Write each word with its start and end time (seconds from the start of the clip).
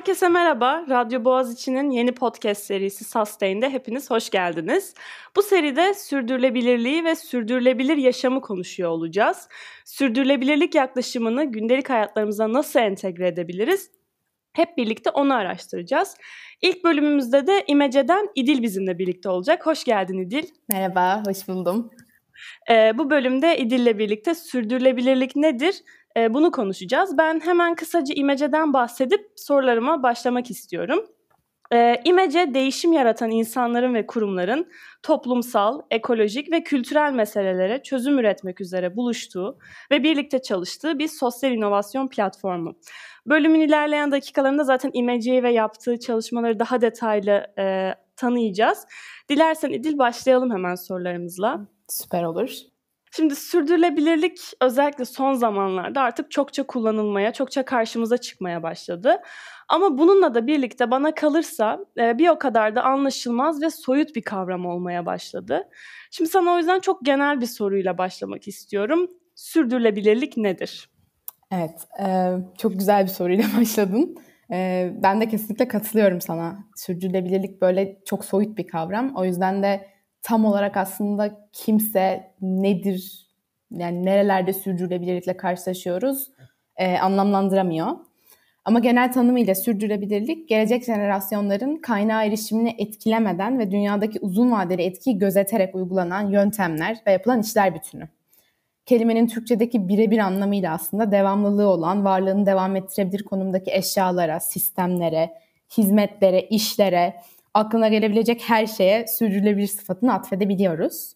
Herkese 0.00 0.28
merhaba. 0.28 0.84
Radyo 0.90 1.24
Boğaziçi'nin 1.24 1.90
yeni 1.90 2.12
podcast 2.12 2.62
serisi 2.62 3.04
Sustain'de 3.04 3.70
hepiniz 3.70 4.10
hoş 4.10 4.30
geldiniz. 4.30 4.94
Bu 5.36 5.42
seride 5.42 5.94
sürdürülebilirliği 5.94 7.04
ve 7.04 7.16
sürdürülebilir 7.16 7.96
yaşamı 7.96 8.40
konuşuyor 8.40 8.90
olacağız. 8.90 9.48
Sürdürülebilirlik 9.84 10.74
yaklaşımını 10.74 11.44
gündelik 11.44 11.90
hayatlarımıza 11.90 12.52
nasıl 12.52 12.80
entegre 12.80 13.28
edebiliriz? 13.28 13.90
Hep 14.52 14.76
birlikte 14.76 15.10
onu 15.10 15.34
araştıracağız. 15.34 16.16
İlk 16.62 16.84
bölümümüzde 16.84 17.46
de 17.46 17.64
İmece'den 17.66 18.28
İdil 18.34 18.62
bizimle 18.62 18.98
birlikte 18.98 19.28
olacak. 19.28 19.66
Hoş 19.66 19.84
geldin 19.84 20.18
İdil. 20.18 20.44
Merhaba, 20.72 21.22
hoş 21.26 21.48
buldum. 21.48 21.90
Ee, 22.70 22.92
bu 22.98 23.10
bölümde 23.10 23.58
İdil'le 23.58 23.98
birlikte 23.98 24.34
sürdürülebilirlik 24.34 25.36
nedir? 25.36 25.74
Ee, 26.16 26.34
bunu 26.34 26.50
konuşacağız. 26.50 27.18
Ben 27.18 27.40
hemen 27.40 27.74
kısaca 27.74 28.14
İmece'den 28.14 28.72
bahsedip 28.72 29.32
sorularıma 29.36 30.02
başlamak 30.02 30.50
istiyorum. 30.50 31.06
Ee, 31.72 32.00
İmece 32.04 32.54
değişim 32.54 32.92
yaratan 32.92 33.30
insanların 33.30 33.94
ve 33.94 34.06
kurumların 34.06 34.70
toplumsal, 35.02 35.80
ekolojik 35.90 36.52
ve 36.52 36.62
kültürel 36.62 37.12
meselelere 37.12 37.82
çözüm 37.82 38.18
üretmek 38.18 38.60
üzere 38.60 38.96
buluştuğu 38.96 39.58
ve 39.90 40.02
birlikte 40.02 40.42
çalıştığı 40.42 40.98
bir 40.98 41.08
sosyal 41.08 41.52
inovasyon 41.52 42.08
platformu. 42.08 42.76
Bölümün 43.26 43.60
ilerleyen 43.60 44.12
dakikalarında 44.12 44.64
zaten 44.64 44.90
İmece'yi 44.94 45.42
ve 45.42 45.52
yaptığı 45.52 45.98
çalışmaları 45.98 46.58
daha 46.58 46.80
detaylı 46.80 47.46
e, 47.58 47.94
tanıyacağız. 48.16 48.86
Dilersen 49.28 49.70
İdil 49.70 49.98
başlayalım 49.98 50.50
hemen 50.50 50.74
sorularımızla. 50.74 51.66
Süper 51.88 52.22
olur. 52.22 52.50
Şimdi 53.10 53.36
sürdürülebilirlik 53.36 54.38
özellikle 54.60 55.04
son 55.04 55.32
zamanlarda 55.32 56.00
artık 56.00 56.30
çokça 56.30 56.62
kullanılmaya, 56.62 57.32
çokça 57.32 57.64
karşımıza 57.64 58.18
çıkmaya 58.18 58.62
başladı. 58.62 59.16
Ama 59.68 59.98
bununla 59.98 60.34
da 60.34 60.46
birlikte 60.46 60.90
bana 60.90 61.14
kalırsa 61.14 61.84
e, 61.98 62.18
bir 62.18 62.28
o 62.28 62.38
kadar 62.38 62.76
da 62.76 62.82
anlaşılmaz 62.82 63.62
ve 63.62 63.70
soyut 63.70 64.16
bir 64.16 64.22
kavram 64.22 64.66
olmaya 64.66 65.06
başladı. 65.06 65.68
Şimdi 66.10 66.30
sana 66.30 66.52
o 66.52 66.58
yüzden 66.58 66.80
çok 66.80 67.04
genel 67.04 67.40
bir 67.40 67.46
soruyla 67.46 67.98
başlamak 67.98 68.48
istiyorum. 68.48 69.10
Sürdürülebilirlik 69.34 70.36
nedir? 70.36 70.90
Evet, 71.52 71.86
e, 72.00 72.32
çok 72.58 72.78
güzel 72.78 73.02
bir 73.02 73.10
soruyla 73.10 73.44
başladın. 73.60 74.16
E, 74.52 74.90
ben 75.02 75.20
de 75.20 75.28
kesinlikle 75.28 75.68
katılıyorum 75.68 76.20
sana. 76.20 76.64
Sürdürülebilirlik 76.76 77.62
böyle 77.62 78.00
çok 78.04 78.24
soyut 78.24 78.58
bir 78.58 78.66
kavram. 78.66 79.16
O 79.16 79.24
yüzden 79.24 79.62
de 79.62 79.86
tam 80.22 80.44
olarak 80.44 80.76
aslında 80.76 81.48
kimse 81.52 82.34
nedir, 82.40 83.26
yani 83.70 84.04
nerelerde 84.04 84.52
sürdürülebilirlikle 84.52 85.36
karşılaşıyoruz 85.36 86.30
e, 86.76 86.98
anlamlandıramıyor. 86.98 87.86
Ama 88.64 88.78
genel 88.78 89.12
tanımıyla 89.12 89.54
sürdürülebilirlik, 89.54 90.48
gelecek 90.48 90.84
jenerasyonların 90.84 91.76
kaynağı 91.76 92.26
erişimini 92.26 92.74
etkilemeden 92.78 93.58
ve 93.58 93.70
dünyadaki 93.70 94.18
uzun 94.20 94.52
vadeli 94.52 94.82
etkiyi 94.82 95.18
gözeterek 95.18 95.74
uygulanan 95.74 96.30
yöntemler 96.30 96.98
ve 97.06 97.12
yapılan 97.12 97.40
işler 97.40 97.74
bütünü. 97.74 98.08
Kelimenin 98.86 99.26
Türkçedeki 99.26 99.88
birebir 99.88 100.18
anlamıyla 100.18 100.74
aslında 100.74 101.12
devamlılığı 101.12 101.68
olan, 101.68 102.04
varlığını 102.04 102.46
devam 102.46 102.76
ettirebilir 102.76 103.24
konumdaki 103.24 103.70
eşyalara, 103.70 104.40
sistemlere, 104.40 105.30
hizmetlere, 105.76 106.42
işlere, 106.42 107.14
aklına 107.54 107.88
gelebilecek 107.88 108.42
her 108.46 108.66
şeye 108.66 109.06
sürdürülebilir 109.06 109.66
sıfatını 109.66 110.14
atfedebiliyoruz. 110.14 111.14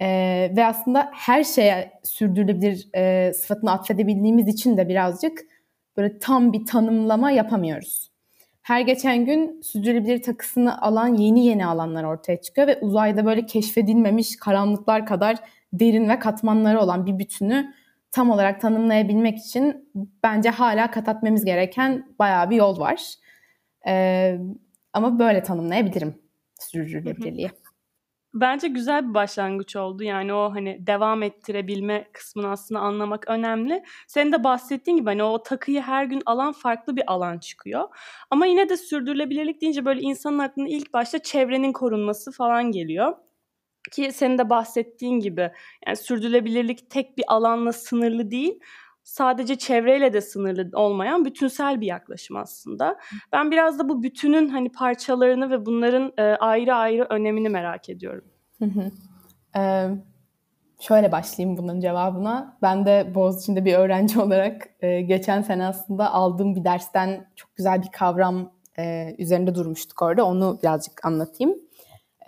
Ee, 0.00 0.52
ve 0.56 0.66
aslında 0.66 1.10
her 1.14 1.44
şeye 1.44 1.92
sürdürülebilir 2.02 2.88
e, 2.94 3.32
sıfatını 3.32 3.72
atfedebildiğimiz 3.72 4.48
için 4.48 4.76
de 4.76 4.88
birazcık 4.88 5.40
böyle 5.96 6.18
tam 6.18 6.52
bir 6.52 6.66
tanımlama 6.66 7.30
yapamıyoruz. 7.30 8.10
Her 8.62 8.80
geçen 8.80 9.24
gün 9.24 9.60
sürdürülebilir 9.62 10.22
takısını 10.22 10.82
alan 10.82 11.14
yeni 11.14 11.46
yeni 11.46 11.66
alanlar 11.66 12.04
ortaya 12.04 12.40
çıkıyor 12.40 12.66
ve 12.66 12.78
uzayda 12.80 13.26
böyle 13.26 13.46
keşfedilmemiş 13.46 14.36
karanlıklar 14.36 15.06
kadar 15.06 15.36
derin 15.72 16.08
ve 16.08 16.18
katmanları 16.18 16.80
olan 16.80 17.06
bir 17.06 17.18
bütünü 17.18 17.74
tam 18.12 18.30
olarak 18.30 18.60
tanımlayabilmek 18.60 19.38
için 19.38 19.90
bence 20.22 20.50
hala 20.50 20.90
kat 20.90 21.08
etmemiz 21.08 21.44
gereken 21.44 22.06
bayağı 22.18 22.50
bir 22.50 22.56
yol 22.56 22.80
var. 22.80 23.14
Ee, 23.86 24.38
ama 24.96 25.18
böyle 25.18 25.42
tanımlayabilirim 25.42 26.14
sürdürülebilirliği. 26.60 27.50
Bence 28.34 28.68
güzel 28.68 29.08
bir 29.08 29.14
başlangıç 29.14 29.76
oldu. 29.76 30.02
Yani 30.02 30.32
o 30.32 30.54
hani 30.54 30.86
devam 30.86 31.22
ettirebilme 31.22 32.08
kısmını 32.12 32.50
aslında 32.50 32.80
anlamak 32.80 33.28
önemli. 33.28 33.84
Senin 34.06 34.32
de 34.32 34.44
bahsettiğin 34.44 34.96
gibi 34.96 35.06
hani 35.06 35.22
o 35.22 35.42
takıyı 35.42 35.80
her 35.80 36.04
gün 36.04 36.22
alan 36.26 36.52
farklı 36.52 36.96
bir 36.96 37.12
alan 37.12 37.38
çıkıyor. 37.38 37.88
Ama 38.30 38.46
yine 38.46 38.68
de 38.68 38.76
sürdürülebilirlik 38.76 39.60
deyince 39.60 39.84
böyle 39.84 40.00
insanın 40.00 40.38
aklına 40.38 40.68
ilk 40.68 40.92
başta 40.92 41.18
çevrenin 41.18 41.72
korunması 41.72 42.32
falan 42.32 42.72
geliyor. 42.72 43.14
Ki 43.92 44.12
senin 44.12 44.38
de 44.38 44.50
bahsettiğin 44.50 45.20
gibi 45.20 45.50
yani 45.86 45.96
sürdürülebilirlik 45.96 46.90
tek 46.90 47.18
bir 47.18 47.24
alanla 47.28 47.72
sınırlı 47.72 48.30
değil 48.30 48.60
sadece 49.06 49.58
çevreyle 49.58 50.12
de 50.12 50.20
sınırlı 50.20 50.78
olmayan 50.78 51.24
bütünsel 51.24 51.80
bir 51.80 51.86
yaklaşım 51.86 52.36
aslında. 52.36 52.96
Ben 53.32 53.50
biraz 53.50 53.78
da 53.78 53.88
bu 53.88 54.02
bütünün 54.02 54.48
hani 54.48 54.72
parçalarını 54.72 55.50
ve 55.50 55.66
bunların 55.66 56.12
e, 56.18 56.22
ayrı 56.22 56.74
ayrı 56.74 57.06
önemini 57.10 57.48
merak 57.48 57.88
ediyorum. 57.88 58.24
Ee, 59.56 59.88
şöyle 60.80 61.12
başlayayım 61.12 61.58
bunun 61.58 61.80
cevabına. 61.80 62.58
Ben 62.62 62.86
de 62.86 63.12
Boğaziçi'nde 63.14 63.64
bir 63.64 63.74
öğrenci 63.74 64.20
olarak 64.22 64.68
e, 64.80 65.00
geçen 65.00 65.42
sene 65.42 65.66
aslında 65.66 66.12
aldığım 66.12 66.56
bir 66.56 66.64
dersten 66.64 67.28
çok 67.36 67.56
güzel 67.56 67.82
bir 67.82 67.90
kavram 67.92 68.52
e, 68.78 69.14
üzerinde 69.18 69.54
durmuştuk 69.54 70.02
orada. 70.02 70.24
Onu 70.24 70.58
birazcık 70.62 71.04
anlatayım. 71.04 71.54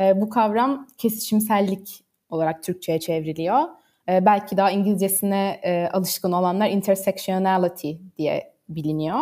E, 0.00 0.20
bu 0.20 0.28
kavram 0.28 0.86
kesişimsellik 0.98 2.04
olarak 2.30 2.62
Türkçe'ye 2.62 3.00
çevriliyor. 3.00 3.62
E, 4.08 4.26
belki 4.26 4.56
daha 4.56 4.70
İngilizcesine 4.70 5.60
e, 5.62 5.88
alışkın 5.92 6.32
olanlar 6.32 6.70
intersectionality 6.70 7.92
diye 8.18 8.52
biliniyor. 8.68 9.20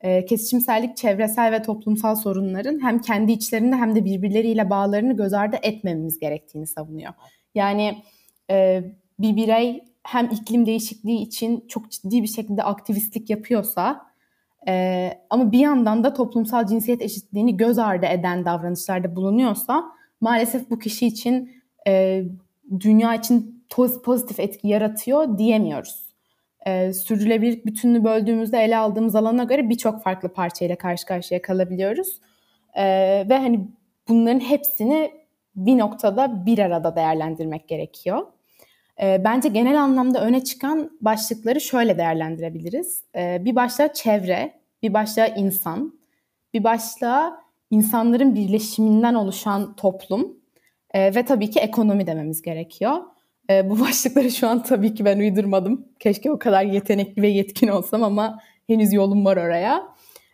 E, 0.00 0.24
kesişimsellik 0.24 0.96
çevresel 0.96 1.52
ve 1.52 1.62
toplumsal 1.62 2.14
sorunların 2.14 2.82
hem 2.82 3.00
kendi 3.00 3.32
içlerinde 3.32 3.76
hem 3.76 3.94
de 3.94 4.04
birbirleriyle 4.04 4.70
bağlarını 4.70 5.16
göz 5.16 5.32
ardı 5.32 5.56
etmememiz 5.62 6.18
gerektiğini 6.18 6.66
savunuyor. 6.66 7.12
Yani 7.54 8.02
e, 8.50 8.84
bir 9.18 9.36
birey 9.36 9.84
hem 10.02 10.26
iklim 10.26 10.66
değişikliği 10.66 11.22
için 11.22 11.64
çok 11.68 11.90
ciddi 11.90 12.22
bir 12.22 12.28
şekilde 12.28 12.62
aktivistlik 12.62 13.30
yapıyorsa 13.30 14.06
e, 14.68 15.10
ama 15.30 15.52
bir 15.52 15.58
yandan 15.58 16.04
da 16.04 16.14
toplumsal 16.14 16.66
cinsiyet 16.66 17.02
eşitliğini 17.02 17.56
göz 17.56 17.78
ardı 17.78 18.06
eden 18.06 18.44
davranışlarda 18.44 19.16
bulunuyorsa 19.16 19.84
maalesef 20.20 20.70
bu 20.70 20.78
kişi 20.78 21.06
için 21.06 21.50
e, 21.86 22.22
dünya 22.80 23.14
için 23.14 23.61
pozitif 24.02 24.40
etki 24.40 24.68
yaratıyor 24.68 25.38
diyemiyoruz. 25.38 26.12
Ee, 26.66 26.92
sürdürülebilir 26.92 27.64
bütününü 27.64 28.04
böldüğümüzde 28.04 28.58
ele 28.58 28.76
aldığımız 28.76 29.16
alana 29.16 29.44
göre 29.44 29.68
birçok 29.68 30.02
farklı 30.02 30.28
parçayla 30.28 30.76
karşı 30.76 31.06
karşıya 31.06 31.42
kalabiliyoruz. 31.42 32.20
Ee, 32.74 33.26
ve 33.28 33.38
hani 33.38 33.68
bunların 34.08 34.40
hepsini 34.40 35.10
bir 35.56 35.78
noktada 35.78 36.46
bir 36.46 36.58
arada 36.58 36.96
değerlendirmek 36.96 37.68
gerekiyor. 37.68 38.26
Ee, 39.02 39.24
bence 39.24 39.48
genel 39.48 39.82
anlamda 39.82 40.24
öne 40.24 40.44
çıkan 40.44 40.90
başlıkları 41.00 41.60
şöyle 41.60 41.98
değerlendirebiliriz. 41.98 43.02
Ee, 43.16 43.44
bir 43.44 43.56
başlığa 43.56 43.92
çevre, 43.92 44.52
bir 44.82 44.94
başlığa 44.94 45.26
insan, 45.26 45.98
bir 46.54 46.64
başlığa 46.64 47.42
insanların 47.70 48.34
birleşiminden 48.34 49.14
oluşan 49.14 49.76
toplum 49.76 50.36
e, 50.90 51.14
ve 51.14 51.24
tabii 51.24 51.50
ki 51.50 51.60
ekonomi 51.60 52.06
dememiz 52.06 52.42
gerekiyor. 52.42 52.96
E, 53.52 53.70
bu 53.70 53.80
başlıkları 53.80 54.30
şu 54.30 54.48
an 54.48 54.62
tabii 54.62 54.94
ki 54.94 55.04
ben 55.04 55.18
uydurmadım. 55.18 55.88
Keşke 55.98 56.30
o 56.30 56.38
kadar 56.38 56.64
yetenekli 56.64 57.22
ve 57.22 57.28
yetkin 57.28 57.68
olsam 57.68 58.02
ama 58.02 58.38
henüz 58.66 58.92
yolum 58.92 59.24
var 59.24 59.36
oraya. 59.36 59.82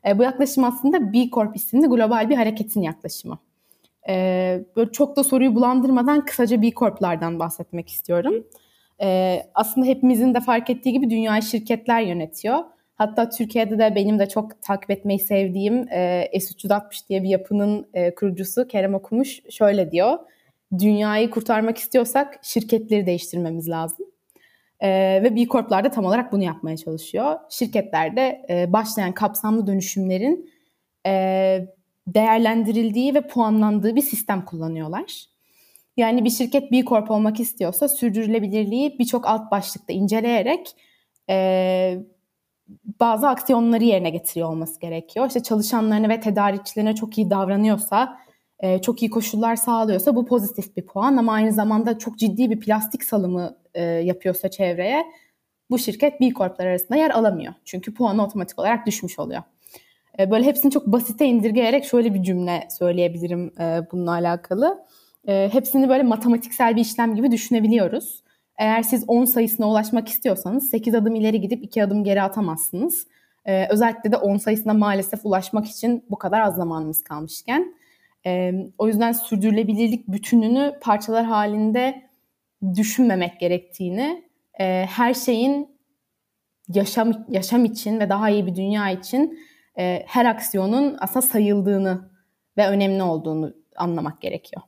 E, 0.07 0.19
bu 0.19 0.23
yaklaşım 0.23 0.65
aslında 0.65 1.13
B 1.13 1.31
Corp 1.31 1.57
isimli 1.57 1.87
global 1.87 2.29
bir 2.29 2.37
hareketin 2.37 2.83
yaklaşımı. 2.83 3.39
E, 4.09 4.15
böyle 4.77 4.93
çok 4.93 5.17
da 5.17 5.25
soruyu 5.25 5.55
bulandırmadan 5.55 6.25
kısaca 6.25 6.63
B 6.63 6.71
Corp'lardan 6.71 7.39
bahsetmek 7.39 7.89
istiyorum. 7.89 8.47
E, 9.03 9.41
aslında 9.55 9.87
hepimizin 9.87 10.35
de 10.35 10.41
fark 10.41 10.71
ettiği 10.71 10.93
gibi 10.93 11.11
dünyayı 11.11 11.43
şirketler 11.43 12.01
yönetiyor. 12.01 12.59
Hatta 12.95 13.29
Türkiye'de 13.29 13.79
de 13.79 13.95
benim 13.95 14.19
de 14.19 14.29
çok 14.29 14.63
takip 14.63 14.91
etmeyi 14.91 15.19
sevdiğim 15.19 15.89
e, 15.93 16.31
S360 16.35 17.09
diye 17.09 17.23
bir 17.23 17.29
yapının 17.29 17.87
e, 17.95 18.15
kurucusu 18.15 18.69
Kerem 18.69 18.95
Okumuş 18.95 19.41
şöyle 19.51 19.91
diyor 19.91 20.19
dünyayı 20.79 21.31
kurtarmak 21.31 21.79
istiyorsak 21.79 22.41
şirketleri 22.43 23.07
değiştirmemiz 23.07 23.69
lazım. 23.69 24.07
E, 24.81 24.89
ve 25.23 25.37
B 25.37 25.47
Corp'lar 25.47 25.85
da 25.85 25.91
tam 25.91 26.05
olarak 26.05 26.33
bunu 26.33 26.45
yapmaya 26.45 26.77
çalışıyor. 26.77 27.39
Şirketlerde 27.51 28.47
e, 28.51 28.73
başlayan 28.73 29.13
kapsamlı 29.13 29.67
dönüşümlerin 29.67 30.51
e, 31.07 31.67
değerlendirildiği 32.07 33.15
ve 33.15 33.27
puanlandığı 33.27 33.97
bir 33.97 34.03
sistem 34.03 34.45
kullanıyorlar. 34.45 35.25
Yani 35.97 36.25
bir 36.25 36.31
şirket 36.31 36.73
B 36.73 36.85
Corp 36.85 37.11
olmak 37.11 37.41
istiyorsa 37.41 37.89
sürdürülebilirliği 37.89 38.99
birçok 38.99 39.27
alt 39.27 39.51
başlıkta 39.51 39.93
inceleyerek 39.93 40.77
e, 41.31 41.99
bazı 43.01 43.29
aksiyonları 43.29 43.85
yerine 43.85 44.11
getiriyor 44.11 44.49
olması 44.49 44.81
gerekiyor. 44.81 45.27
İşte 45.27 45.43
çalışanlarına 45.43 46.09
ve 46.09 46.21
tedarikçilerine 46.21 46.95
çok 46.95 47.19
iyi 47.19 47.31
davranıyorsa, 47.31 48.19
e, 48.61 48.81
çok 48.81 49.03
iyi 49.03 49.11
koşullar 49.11 49.57
sağlıyorsa 49.57 50.17
bu 50.17 50.27
pozitif 50.27 50.77
bir 50.77 50.87
puan 50.87 51.17
ama 51.17 51.33
aynı 51.33 51.53
zamanda 51.53 51.99
çok 51.99 52.19
ciddi 52.19 52.51
bir 52.51 52.61
plastik 52.61 53.05
salımı 53.05 53.57
e, 53.75 53.83
yapıyorsa 53.83 54.51
çevreye 54.51 55.07
bu 55.71 55.79
şirket 55.79 56.21
B 56.21 56.31
Corp'lar 56.31 56.67
arasında 56.67 56.97
yer 56.97 57.11
alamıyor. 57.11 57.55
Çünkü 57.65 57.95
puanı 57.95 58.25
otomatik 58.25 58.59
olarak 58.59 58.87
düşmüş 58.87 59.19
oluyor. 59.19 59.43
E, 60.19 60.31
böyle 60.31 60.45
hepsini 60.45 60.71
çok 60.71 60.87
basite 60.87 61.27
indirgeyerek 61.27 61.85
şöyle 61.85 62.15
bir 62.15 62.23
cümle 62.23 62.69
söyleyebilirim 62.79 63.53
e, 63.61 63.81
bununla 63.93 64.11
alakalı. 64.11 64.85
E, 65.29 65.49
hepsini 65.53 65.89
böyle 65.89 66.03
matematiksel 66.03 66.77
bir 66.77 66.81
işlem 66.81 67.15
gibi 67.15 67.31
düşünebiliyoruz. 67.31 68.23
Eğer 68.59 68.83
siz 68.83 69.05
10 69.07 69.25
sayısına 69.25 69.69
ulaşmak 69.69 70.09
istiyorsanız 70.09 70.71
8 70.71 70.95
adım 70.95 71.15
ileri 71.15 71.41
gidip 71.41 71.65
2 71.65 71.85
adım 71.85 72.05
geri 72.05 72.23
atamazsınız. 72.23 73.07
Ee, 73.45 73.67
özellikle 73.71 74.13
de 74.13 74.17
10 74.17 74.37
sayısına 74.37 74.75
maalesef 74.75 75.27
ulaşmak 75.27 75.67
için 75.67 76.05
bu 76.11 76.19
kadar 76.19 76.41
az 76.41 76.57
zamanımız 76.57 77.05
kalmışken. 77.05 77.75
Ee, 78.27 78.53
o 78.79 78.87
yüzden 78.87 79.13
sürdürülebilirlik 79.13 80.09
bütününü 80.09 80.79
parçalar 80.81 81.25
halinde 81.25 82.11
düşünmemek 82.77 83.41
gerektiğini, 83.41 84.25
e, 84.61 84.87
her 84.91 85.15
şeyin 85.15 85.79
yaşam 86.69 87.27
yaşam 87.29 87.65
için 87.65 88.01
ve 88.01 88.09
daha 88.09 88.31
iyi 88.31 88.47
bir 88.47 88.57
dünya 88.57 88.91
için 88.91 89.39
e, 89.79 90.05
her 90.07 90.25
aksiyonun 90.25 90.97
aslında 91.01 91.27
sayıldığını 91.27 92.11
ve 92.57 92.69
önemli 92.69 93.03
olduğunu 93.03 93.55
anlamak 93.77 94.21
gerekiyor. 94.21 94.63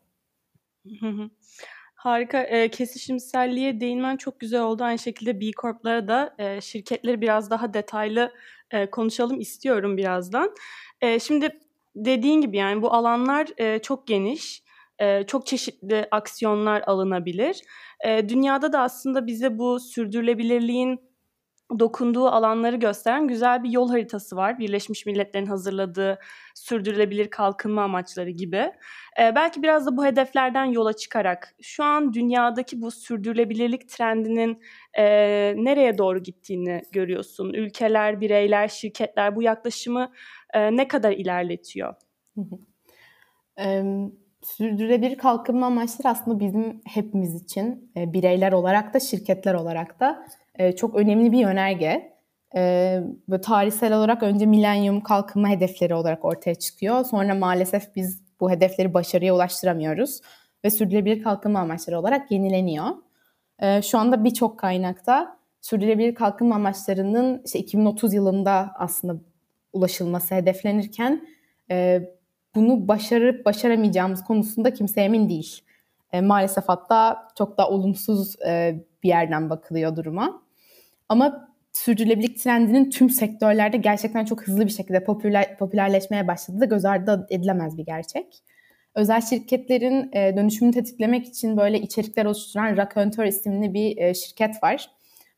Harika. 1.94 2.42
E, 2.42 2.68
kesişimselliğe 2.68 3.80
değinmen 3.80 4.16
çok 4.16 4.40
güzel 4.40 4.60
oldu. 4.60 4.84
Aynı 4.84 4.98
şekilde 4.98 5.40
B 5.40 5.50
Corp'lara 5.50 6.08
da 6.08 6.34
e, 6.38 6.60
şirketleri 6.60 7.20
biraz 7.20 7.50
daha 7.50 7.74
detaylı 7.74 8.32
e, 8.70 8.90
konuşalım 8.90 9.40
istiyorum 9.40 9.96
birazdan. 9.96 10.54
E, 11.00 11.18
şimdi 11.20 11.60
dediğin 11.96 12.40
gibi 12.40 12.56
yani 12.56 12.82
bu 12.82 12.94
alanlar 12.94 13.48
e, 13.58 13.78
çok 13.78 14.06
geniş. 14.06 14.62
E, 14.98 15.26
çok 15.26 15.46
çeşitli 15.46 16.08
aksiyonlar 16.10 16.82
alınabilir. 16.86 17.60
E, 18.06 18.28
dünyada 18.28 18.72
da 18.72 18.80
aslında 18.80 19.26
bize 19.26 19.58
bu 19.58 19.80
sürdürülebilirliğin 19.80 21.09
dokunduğu 21.78 22.26
alanları 22.26 22.76
gösteren 22.76 23.28
güzel 23.28 23.62
bir 23.62 23.70
yol 23.70 23.90
haritası 23.90 24.36
var. 24.36 24.58
Birleşmiş 24.58 25.06
Milletler'in 25.06 25.46
hazırladığı 25.46 26.18
sürdürülebilir 26.54 27.30
kalkınma 27.30 27.82
amaçları 27.82 28.30
gibi. 28.30 28.72
Ee, 29.20 29.34
belki 29.34 29.62
biraz 29.62 29.86
da 29.86 29.96
bu 29.96 30.04
hedeflerden 30.04 30.64
yola 30.64 30.92
çıkarak 30.92 31.54
şu 31.62 31.84
an 31.84 32.12
dünyadaki 32.12 32.82
bu 32.82 32.90
sürdürülebilirlik 32.90 33.88
trendinin 33.88 34.62
e, 34.94 35.04
nereye 35.56 35.98
doğru 35.98 36.22
gittiğini 36.22 36.82
görüyorsun. 36.92 37.52
Ülkeler, 37.52 38.20
bireyler, 38.20 38.68
şirketler 38.68 39.36
bu 39.36 39.42
yaklaşımı 39.42 40.12
e, 40.54 40.76
ne 40.76 40.88
kadar 40.88 41.12
ilerletiyor? 41.12 41.94
Sürdürülebilir 44.42 45.18
kalkınma 45.18 45.66
amaçları 45.66 46.08
aslında 46.08 46.40
bizim 46.40 46.80
hepimiz 46.84 47.42
için 47.42 47.92
e, 47.96 48.12
bireyler 48.12 48.52
olarak 48.52 48.94
da 48.94 49.00
şirketler 49.00 49.54
olarak 49.54 50.00
da 50.00 50.26
e, 50.54 50.72
çok 50.76 50.94
önemli 50.94 51.32
bir 51.32 51.38
yönerge. 51.38 52.12
E, 52.56 53.00
ve 53.28 53.40
tarihsel 53.40 53.96
olarak 53.96 54.22
önce 54.22 54.46
milenyum 54.46 55.00
kalkınma 55.00 55.48
hedefleri 55.48 55.94
olarak 55.94 56.24
ortaya 56.24 56.54
çıkıyor. 56.54 57.04
Sonra 57.04 57.34
maalesef 57.34 57.96
biz 57.96 58.22
bu 58.40 58.50
hedefleri 58.50 58.94
başarıya 58.94 59.34
ulaştıramıyoruz 59.34 60.20
ve 60.64 60.70
sürdürülebilir 60.70 61.22
kalkınma 61.22 61.58
amaçları 61.60 61.98
olarak 61.98 62.30
yenileniyor. 62.30 62.86
E, 63.58 63.82
şu 63.82 63.98
anda 63.98 64.24
birçok 64.24 64.58
kaynakta 64.58 65.36
sürdürülebilir 65.60 66.14
kalkınma 66.14 66.54
amaçlarının 66.54 67.42
işte 67.44 67.58
2030 67.58 68.14
yılında 68.14 68.72
aslında 68.78 69.16
ulaşılması 69.72 70.34
hedeflenirken 70.34 71.28
e, 71.70 72.02
bunu 72.54 72.88
başarıp 72.88 73.44
başaramayacağımız 73.44 74.24
konusunda 74.24 74.74
kimse 74.74 75.00
emin 75.00 75.28
değil. 75.28 75.62
E, 76.12 76.20
maalesef 76.20 76.64
hatta 76.66 77.28
çok 77.38 77.58
da 77.58 77.68
olumsuz 77.68 78.36
e, 78.46 78.84
bir 79.02 79.08
yerden 79.08 79.50
bakılıyor 79.50 79.96
duruma. 79.96 80.42
Ama 81.08 81.48
sürdürülebilirlik 81.72 82.40
trendinin 82.40 82.90
tüm 82.90 83.10
sektörlerde 83.10 83.76
gerçekten 83.76 84.24
çok 84.24 84.42
hızlı 84.42 84.64
bir 84.64 84.70
şekilde 84.70 85.04
popüler, 85.04 85.58
popülerleşmeye 85.58 86.28
başladığı 86.28 86.60
da 86.60 86.64
göz 86.64 86.84
ardı 86.84 87.26
edilemez 87.30 87.78
bir 87.78 87.84
gerçek. 87.84 88.42
Özel 88.94 89.20
şirketlerin 89.20 90.10
e, 90.12 90.36
dönüşümünü 90.36 90.74
tetiklemek 90.74 91.26
için 91.26 91.56
böyle 91.56 91.80
içerikler 91.80 92.24
oluşturan 92.24 92.76
Raconteur 92.76 93.24
isimli 93.24 93.74
bir 93.74 93.96
e, 93.96 94.14
şirket 94.14 94.62
var. 94.62 94.90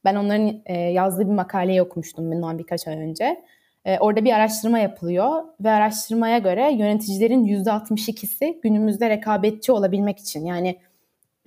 Ben 0.04 0.14
onların 0.14 0.62
e, 0.66 0.78
yazdığı 0.78 1.26
bir 1.26 1.34
makaleyi 1.34 1.82
okumuştum 1.82 2.32
bundan 2.32 2.58
birkaç 2.58 2.88
ay 2.88 2.96
önce. 2.96 3.44
E, 3.84 3.98
orada 3.98 4.24
bir 4.24 4.32
araştırma 4.32 4.78
yapılıyor 4.78 5.44
ve 5.60 5.70
araştırmaya 5.70 6.38
göre 6.38 6.72
yöneticilerin 6.72 7.44
%62'si 7.44 8.60
günümüzde 8.62 9.10
rekabetçi 9.10 9.72
olabilmek 9.72 10.18
için 10.18 10.44
yani 10.44 10.78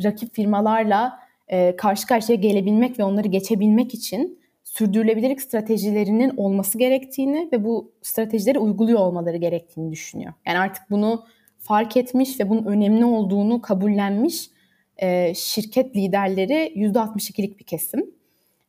rakip 0.04 0.36
firmalarla 0.36 1.20
e, 1.48 1.76
karşı 1.76 2.08
karşıya 2.08 2.36
gelebilmek 2.36 3.00
ve 3.00 3.04
onları 3.04 3.28
geçebilmek 3.28 3.94
için 3.94 4.40
sürdürülebilirlik 4.64 5.42
stratejilerinin 5.42 6.34
olması 6.38 6.78
gerektiğini 6.78 7.50
ve 7.54 7.64
bu 7.64 7.92
stratejileri 8.02 8.60
uyguluyor 8.60 9.00
olmaları 9.00 9.38
gerektiğini 9.38 9.92
düşünüyor. 9.92 10.34
Yani 10.46 10.60
artık 10.60 10.84
bunu 10.90 11.26
fark 11.60 11.98
etmiş 11.98 12.40
ve 12.40 12.50
bunun 12.50 12.66
önemli 12.66 13.06
olduğunu 13.06 13.62
kabullenmiş 13.62 14.50
e, 14.98 15.34
şirket 15.34 15.96
liderleri 15.96 16.74
%62'lik 16.76 17.60
bir 17.60 17.64
kesim. 17.64 18.16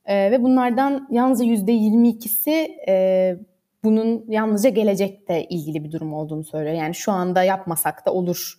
E, 0.04 0.30
ve 0.30 0.42
bunlardan 0.42 1.08
yalnızca 1.10 1.44
%22'si 1.44 2.76
e, 2.88 3.36
bunun 3.86 4.24
yalnızca 4.28 4.70
gelecekte 4.70 5.44
ilgili 5.44 5.84
bir 5.84 5.92
durum 5.92 6.14
olduğunu 6.14 6.44
söylüyor. 6.44 6.74
Yani 6.74 6.94
şu 6.94 7.12
anda 7.12 7.42
yapmasak 7.42 8.06
da 8.06 8.12
olur 8.12 8.54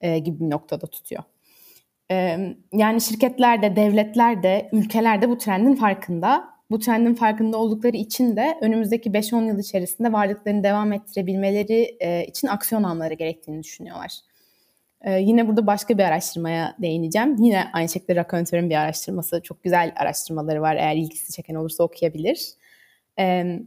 e, 0.00 0.18
gibi 0.18 0.40
bir 0.40 0.50
noktada 0.50 0.86
tutuyor. 0.86 1.22
E, 2.10 2.38
yani 2.72 3.00
şirketler 3.00 3.62
de, 3.62 3.76
devletler 3.76 4.42
de, 4.42 4.68
ülkeler 4.72 5.22
de 5.22 5.28
bu 5.28 5.38
trendin 5.38 5.74
farkında. 5.74 6.44
Bu 6.70 6.78
trendin 6.78 7.14
farkında 7.14 7.56
oldukları 7.56 7.96
için 7.96 8.36
de 8.36 8.58
önümüzdeki 8.60 9.10
5-10 9.10 9.46
yıl 9.46 9.58
içerisinde 9.58 10.12
varlıklarını 10.12 10.64
devam 10.64 10.92
ettirebilmeleri 10.92 11.96
e, 12.00 12.24
için 12.24 12.48
aksiyon 12.48 12.82
almaları 12.82 13.14
gerektiğini 13.14 13.62
düşünüyorlar. 13.62 14.12
E, 15.00 15.12
yine 15.12 15.48
burada 15.48 15.66
başka 15.66 15.98
bir 15.98 16.02
araştırmaya 16.02 16.76
değineceğim. 16.78 17.36
Yine 17.38 17.64
aynı 17.72 17.88
şekilde 17.88 18.16
Raconteur'un 18.16 18.70
bir 18.70 18.74
araştırması. 18.74 19.42
Çok 19.42 19.62
güzel 19.62 19.92
araştırmaları 19.96 20.62
var. 20.62 20.76
Eğer 20.76 20.96
ilgisi 20.96 21.32
çeken 21.32 21.54
olursa 21.54 21.84
okuyabilir. 21.84 22.48
E, 23.18 23.58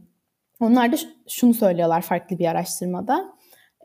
onlar 0.62 0.92
da 0.92 0.96
şunu 1.28 1.54
söylüyorlar 1.54 2.02
farklı 2.02 2.38
bir 2.38 2.46
araştırmada. 2.46 3.32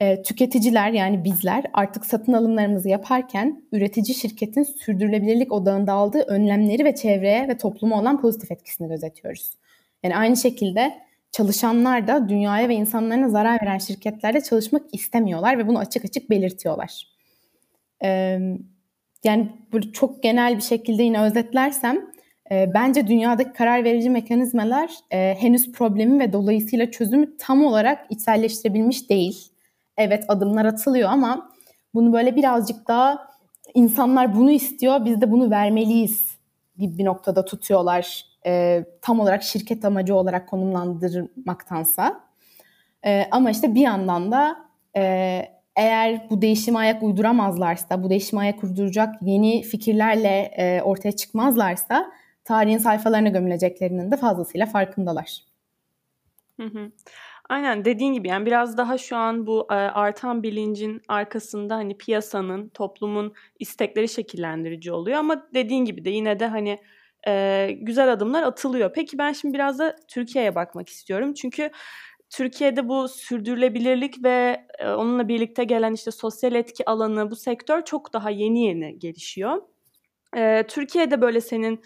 E, 0.01 0.21
tüketiciler 0.21 0.91
yani 0.91 1.23
bizler 1.23 1.63
artık 1.73 2.05
satın 2.05 2.33
alımlarımızı 2.33 2.89
yaparken 2.89 3.63
üretici 3.71 4.15
şirketin 4.15 4.63
sürdürülebilirlik 4.63 5.51
odağında 5.51 5.93
aldığı 5.93 6.21
önlemleri 6.21 6.85
ve 6.85 6.95
çevreye 6.95 7.47
ve 7.47 7.57
topluma 7.57 7.99
olan 7.99 8.21
pozitif 8.21 8.51
etkisini 8.51 8.87
gözetiyoruz. 8.87 9.57
Yani 10.03 10.17
aynı 10.17 10.37
şekilde 10.37 10.93
çalışanlar 11.31 12.07
da 12.07 12.29
dünyaya 12.29 12.69
ve 12.69 12.75
insanlarına 12.75 13.29
zarar 13.29 13.61
veren 13.61 13.77
şirketlerde 13.77 14.41
çalışmak 14.41 14.81
istemiyorlar 14.93 15.57
ve 15.57 15.67
bunu 15.67 15.79
açık 15.79 16.05
açık 16.05 16.29
belirtiyorlar. 16.29 17.03
E, 18.03 18.39
yani 19.23 19.51
böyle 19.73 19.91
çok 19.91 20.23
genel 20.23 20.55
bir 20.55 20.61
şekilde 20.61 21.03
yine 21.03 21.21
özetlersem 21.21 22.11
e, 22.51 22.73
bence 22.73 23.07
dünyadaki 23.07 23.53
karar 23.53 23.83
verici 23.83 24.09
mekanizmalar 24.09 24.89
e, 25.11 25.35
henüz 25.39 25.71
problemi 25.71 26.19
ve 26.19 26.33
dolayısıyla 26.33 26.91
çözümü 26.91 27.37
tam 27.37 27.65
olarak 27.65 28.05
içselleştirebilmiş 28.09 29.09
değil. 29.09 29.51
Evet 29.97 30.25
adımlar 30.27 30.65
atılıyor 30.65 31.09
ama 31.09 31.49
bunu 31.93 32.13
böyle 32.13 32.35
birazcık 32.35 32.87
daha 32.87 33.27
insanlar 33.73 34.35
bunu 34.35 34.51
istiyor, 34.51 35.05
biz 35.05 35.21
de 35.21 35.31
bunu 35.31 35.51
vermeliyiz 35.51 36.37
gibi 36.77 36.97
bir 36.97 37.05
noktada 37.05 37.45
tutuyorlar. 37.45 38.25
E, 38.45 38.83
tam 39.01 39.19
olarak 39.19 39.43
şirket 39.43 39.85
amacı 39.85 40.15
olarak 40.15 40.49
konumlandırmaktansa. 40.49 42.19
E, 43.05 43.27
ama 43.31 43.51
işte 43.51 43.75
bir 43.75 43.81
yandan 43.81 44.31
da 44.31 44.57
e, 44.97 45.01
eğer 45.75 46.29
bu 46.29 46.41
değişime 46.41 46.79
ayak 46.79 47.03
uyduramazlarsa, 47.03 48.03
bu 48.03 48.09
değişime 48.09 48.41
ayak 48.41 48.63
uyduracak 48.63 49.15
yeni 49.21 49.61
fikirlerle 49.61 50.51
e, 50.57 50.81
ortaya 50.81 51.11
çıkmazlarsa 51.11 52.11
tarihin 52.47 52.77
sayfalarına 52.77 53.29
gömüleceklerinin 53.29 54.11
de 54.11 54.17
fazlasıyla 54.17 54.65
farkındalar. 54.65 55.43
Hı 56.59 56.67
hı. 56.67 56.91
Aynen 57.49 57.85
dediğin 57.85 58.13
gibi 58.13 58.27
yani 58.27 58.45
biraz 58.45 58.77
daha 58.77 58.97
şu 58.97 59.15
an 59.17 59.47
bu 59.47 59.67
e, 59.71 59.73
artan 59.73 60.43
bilincin 60.43 61.01
arkasında 61.07 61.75
hani 61.75 61.97
piyasanın, 61.97 62.69
toplumun 62.69 63.33
istekleri 63.59 64.09
şekillendirici 64.09 64.91
oluyor 64.91 65.17
ama 65.17 65.47
dediğin 65.53 65.85
gibi 65.85 66.05
de 66.05 66.09
yine 66.09 66.39
de 66.39 66.47
hani 66.47 66.79
e, 67.27 67.71
güzel 67.81 68.13
adımlar 68.13 68.43
atılıyor. 68.43 68.93
Peki 68.93 69.17
ben 69.17 69.33
şimdi 69.33 69.53
biraz 69.53 69.79
da 69.79 69.95
Türkiye'ye 70.07 70.55
bakmak 70.55 70.89
istiyorum. 70.89 71.33
Çünkü 71.33 71.69
Türkiye'de 72.29 72.87
bu 72.89 73.07
sürdürülebilirlik 73.07 74.23
ve 74.23 74.67
e, 74.79 74.89
onunla 74.89 75.27
birlikte 75.27 75.63
gelen 75.63 75.93
işte 75.93 76.11
sosyal 76.11 76.55
etki 76.55 76.89
alanı 76.89 77.31
bu 77.31 77.35
sektör 77.35 77.85
çok 77.85 78.13
daha 78.13 78.29
yeni 78.29 78.65
yeni 78.65 78.99
gelişiyor. 78.99 79.61
E, 80.37 80.63
Türkiye'de 80.67 81.21
böyle 81.21 81.41
senin 81.41 81.81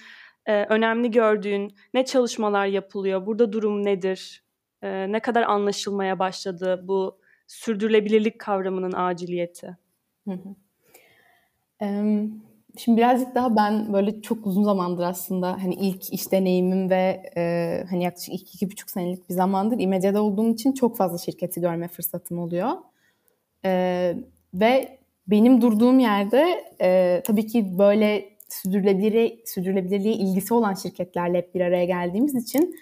e, 0.45 0.65
önemli 0.65 1.11
gördüğün 1.11 1.75
ne 1.93 2.05
çalışmalar 2.05 2.65
yapılıyor? 2.65 3.25
Burada 3.25 3.53
durum 3.53 3.85
nedir? 3.85 4.43
E, 4.81 5.11
ne 5.11 5.19
kadar 5.19 5.43
anlaşılmaya 5.43 6.19
başladı 6.19 6.83
bu 6.87 7.17
sürdürülebilirlik 7.47 8.39
kavramının 8.39 8.93
aciliyeti? 8.95 9.77
Hı 10.27 10.33
hı. 10.33 10.55
Şimdi 12.77 12.97
birazcık 12.97 13.35
daha 13.35 13.55
ben 13.55 13.93
böyle 13.93 14.21
çok 14.21 14.47
uzun 14.47 14.63
zamandır 14.63 15.03
aslında 15.03 15.51
hani 15.63 15.75
ilk 15.75 16.13
iş 16.13 16.31
deneyimim 16.31 16.89
ve 16.89 17.31
e, 17.37 17.83
hani 17.89 18.03
yaklaşık 18.03 18.33
iki, 18.33 18.55
iki 18.55 18.71
buçuk 18.71 18.89
senelik 18.89 19.29
bir 19.29 19.33
zamandır 19.33 19.79
İmece'de 19.79 20.19
olduğum 20.19 20.49
için 20.49 20.71
çok 20.71 20.97
fazla 20.97 21.17
şirketi 21.17 21.61
görme 21.61 21.87
fırsatım 21.87 22.39
oluyor. 22.39 22.71
E, 23.65 24.15
ve 24.53 24.99
benim 25.27 25.61
durduğum 25.61 25.99
yerde 25.99 26.63
e, 26.81 27.21
tabii 27.25 27.47
ki 27.47 27.77
böyle 27.77 28.29
sürdürülebilir, 28.51 29.39
sürdürülebilirliğe 29.45 30.13
ilgisi 30.13 30.53
olan 30.53 30.73
şirketlerle 30.73 31.37
hep 31.37 31.55
bir 31.55 31.61
araya 31.61 31.85
geldiğimiz 31.85 32.35
için 32.35 32.75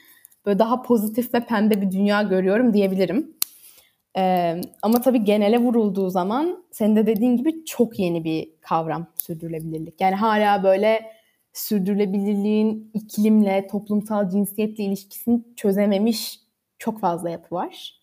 böyle 0.45 0.59
daha 0.59 0.81
pozitif 0.81 1.33
ve 1.33 1.39
pembe 1.39 1.81
bir 1.81 1.91
dünya 1.91 2.21
görüyorum 2.21 2.73
diyebilirim. 2.73 3.35
Ee, 4.17 4.61
ama 4.81 5.01
tabii 5.01 5.23
genele 5.23 5.57
vurulduğu 5.57 6.09
zaman 6.09 6.63
senin 6.71 6.95
de 6.95 7.07
dediğin 7.07 7.37
gibi 7.37 7.65
çok 7.65 7.99
yeni 7.99 8.23
bir 8.23 8.49
kavram 8.61 9.07
sürdürülebilirlik. 9.15 10.01
Yani 10.01 10.15
hala 10.15 10.63
böyle 10.63 11.01
sürdürülebilirliğin 11.53 12.91
iklimle, 12.93 13.67
toplumsal 13.67 14.29
cinsiyetle 14.29 14.83
ilişkisini 14.83 15.41
çözememiş 15.55 16.39
çok 16.79 16.99
fazla 16.99 17.29
yapı 17.29 17.55
var. 17.55 17.98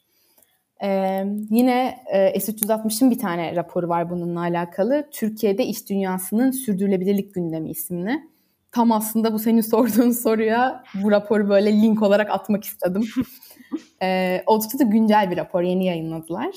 Ee, 0.83 1.25
yine 1.51 1.99
e, 2.13 2.39
S360'ın 2.39 3.11
bir 3.11 3.19
tane 3.19 3.57
raporu 3.57 3.89
var 3.89 4.11
bununla 4.11 4.41
alakalı. 4.41 5.09
Türkiye'de 5.13 5.67
iş 5.67 5.89
dünyasının 5.89 6.51
sürdürülebilirlik 6.51 7.35
gündemi 7.35 7.71
isimli. 7.71 8.21
Tam 8.73 8.93
aslında 8.93 9.33
bu 9.33 9.39
senin 9.39 9.61
sorduğun 9.71 10.11
soruya 10.11 10.85
bu 11.03 11.11
raporu 11.11 11.49
böyle 11.49 11.73
link 11.73 12.03
olarak 12.03 12.31
atmak 12.31 12.65
istedim. 12.65 13.05
ee, 14.03 14.43
oldukça 14.47 14.79
da 14.79 14.83
güncel 14.83 15.31
bir 15.31 15.37
rapor, 15.37 15.63
yeni 15.63 15.87
yayınladılar. 15.87 16.51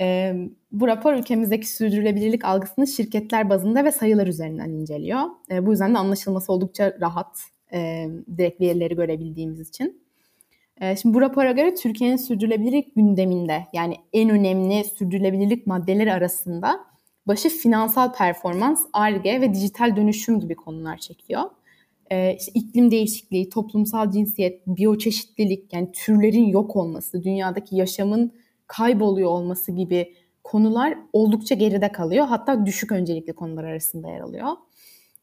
Ee, 0.00 0.34
bu 0.72 0.88
rapor 0.88 1.14
ülkemizdeki 1.14 1.68
sürdürülebilirlik 1.68 2.44
algısını 2.44 2.86
şirketler 2.86 3.50
bazında 3.50 3.84
ve 3.84 3.92
sayılar 3.92 4.26
üzerinden 4.26 4.70
inceliyor. 4.70 5.22
Ee, 5.50 5.66
bu 5.66 5.70
yüzden 5.70 5.94
de 5.94 5.98
anlaşılması 5.98 6.52
oldukça 6.52 6.96
rahat, 7.00 7.38
e, 7.72 8.08
direkt 8.38 8.60
verileri 8.60 8.96
görebildiğimiz 8.96 9.68
için. 9.68 10.05
Ee, 10.80 10.96
şimdi 10.96 11.14
bu 11.14 11.20
rapora 11.20 11.52
göre 11.52 11.74
Türkiye'nin 11.74 12.16
sürdürülebilirlik 12.16 12.94
gündeminde 12.96 13.66
yani 13.72 13.94
en 14.12 14.30
önemli 14.30 14.84
sürdürülebilirlik 14.84 15.66
maddeleri 15.66 16.12
arasında 16.12 16.80
başı 17.26 17.48
finansal 17.48 18.12
performans, 18.12 18.86
ARGE 18.92 19.40
ve 19.40 19.54
dijital 19.54 19.96
dönüşüm 19.96 20.40
gibi 20.40 20.54
konular 20.54 20.96
çekiyor. 20.96 21.42
Ee, 22.10 22.36
işte 22.38 22.52
iklim 22.54 22.90
değişikliği, 22.90 23.48
toplumsal 23.48 24.10
cinsiyet, 24.10 24.66
biyoçeşitlilik 24.66 25.72
yani 25.72 25.92
türlerin 25.92 26.46
yok 26.46 26.76
olması, 26.76 27.22
dünyadaki 27.22 27.76
yaşamın 27.76 28.32
kayboluyor 28.66 29.30
olması 29.30 29.72
gibi 29.72 30.14
konular 30.44 30.98
oldukça 31.12 31.54
geride 31.54 31.92
kalıyor. 31.92 32.26
Hatta 32.26 32.66
düşük 32.66 32.92
öncelikli 32.92 33.32
konular 33.32 33.64
arasında 33.64 34.08
yer 34.08 34.20
alıyor. 34.20 34.48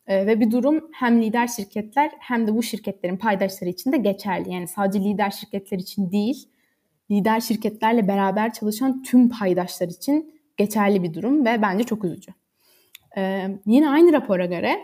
E, 0.07 0.27
ve 0.27 0.39
bir 0.39 0.51
durum 0.51 0.89
hem 0.93 1.21
lider 1.21 1.47
şirketler 1.47 2.11
hem 2.19 2.47
de 2.47 2.55
bu 2.55 2.63
şirketlerin 2.63 3.17
paydaşları 3.17 3.69
için 3.69 3.91
de 3.91 3.97
geçerli. 3.97 4.53
Yani 4.53 4.67
sadece 4.67 5.03
lider 5.03 5.31
şirketler 5.31 5.77
için 5.77 6.11
değil, 6.11 6.49
lider 7.11 7.39
şirketlerle 7.39 8.07
beraber 8.07 8.53
çalışan 8.53 9.03
tüm 9.03 9.29
paydaşlar 9.29 9.87
için 9.87 10.33
geçerli 10.57 11.03
bir 11.03 11.13
durum 11.13 11.45
ve 11.45 11.61
bence 11.61 11.83
çok 11.83 12.03
üzücü. 12.03 12.31
E, 13.17 13.47
yine 13.65 13.89
aynı 13.89 14.13
rapora 14.13 14.45
göre 14.45 14.79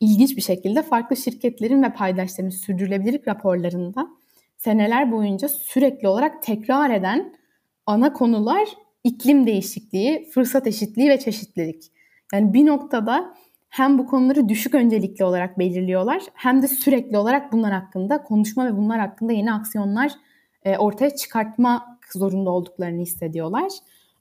ilginç 0.00 0.36
bir 0.36 0.42
şekilde 0.42 0.82
farklı 0.82 1.16
şirketlerin 1.16 1.82
ve 1.82 1.92
paydaşların 1.92 2.50
sürdürülebilirlik 2.50 3.28
raporlarında 3.28 4.08
seneler 4.56 5.12
boyunca 5.12 5.48
sürekli 5.48 6.08
olarak 6.08 6.42
tekrar 6.42 6.90
eden 6.90 7.34
ana 7.86 8.12
konular 8.12 8.68
iklim 9.04 9.46
değişikliği, 9.46 10.30
fırsat 10.30 10.66
eşitliği 10.66 11.10
ve 11.10 11.18
çeşitlilik. 11.18 11.92
Yani 12.32 12.54
bir 12.54 12.66
noktada 12.66 13.34
hem 13.74 13.98
bu 13.98 14.06
konuları 14.06 14.48
düşük 14.48 14.74
öncelikli 14.74 15.24
olarak 15.24 15.58
belirliyorlar 15.58 16.22
hem 16.34 16.62
de 16.62 16.68
sürekli 16.68 17.18
olarak 17.18 17.52
bunlar 17.52 17.72
hakkında 17.72 18.22
konuşma 18.22 18.66
ve 18.66 18.76
bunlar 18.76 19.00
hakkında 19.00 19.32
yeni 19.32 19.52
aksiyonlar 19.52 20.12
e, 20.64 20.76
ortaya 20.76 21.16
çıkartma 21.16 21.98
zorunda 22.12 22.50
olduklarını 22.50 23.00
hissediyorlar. 23.00 23.72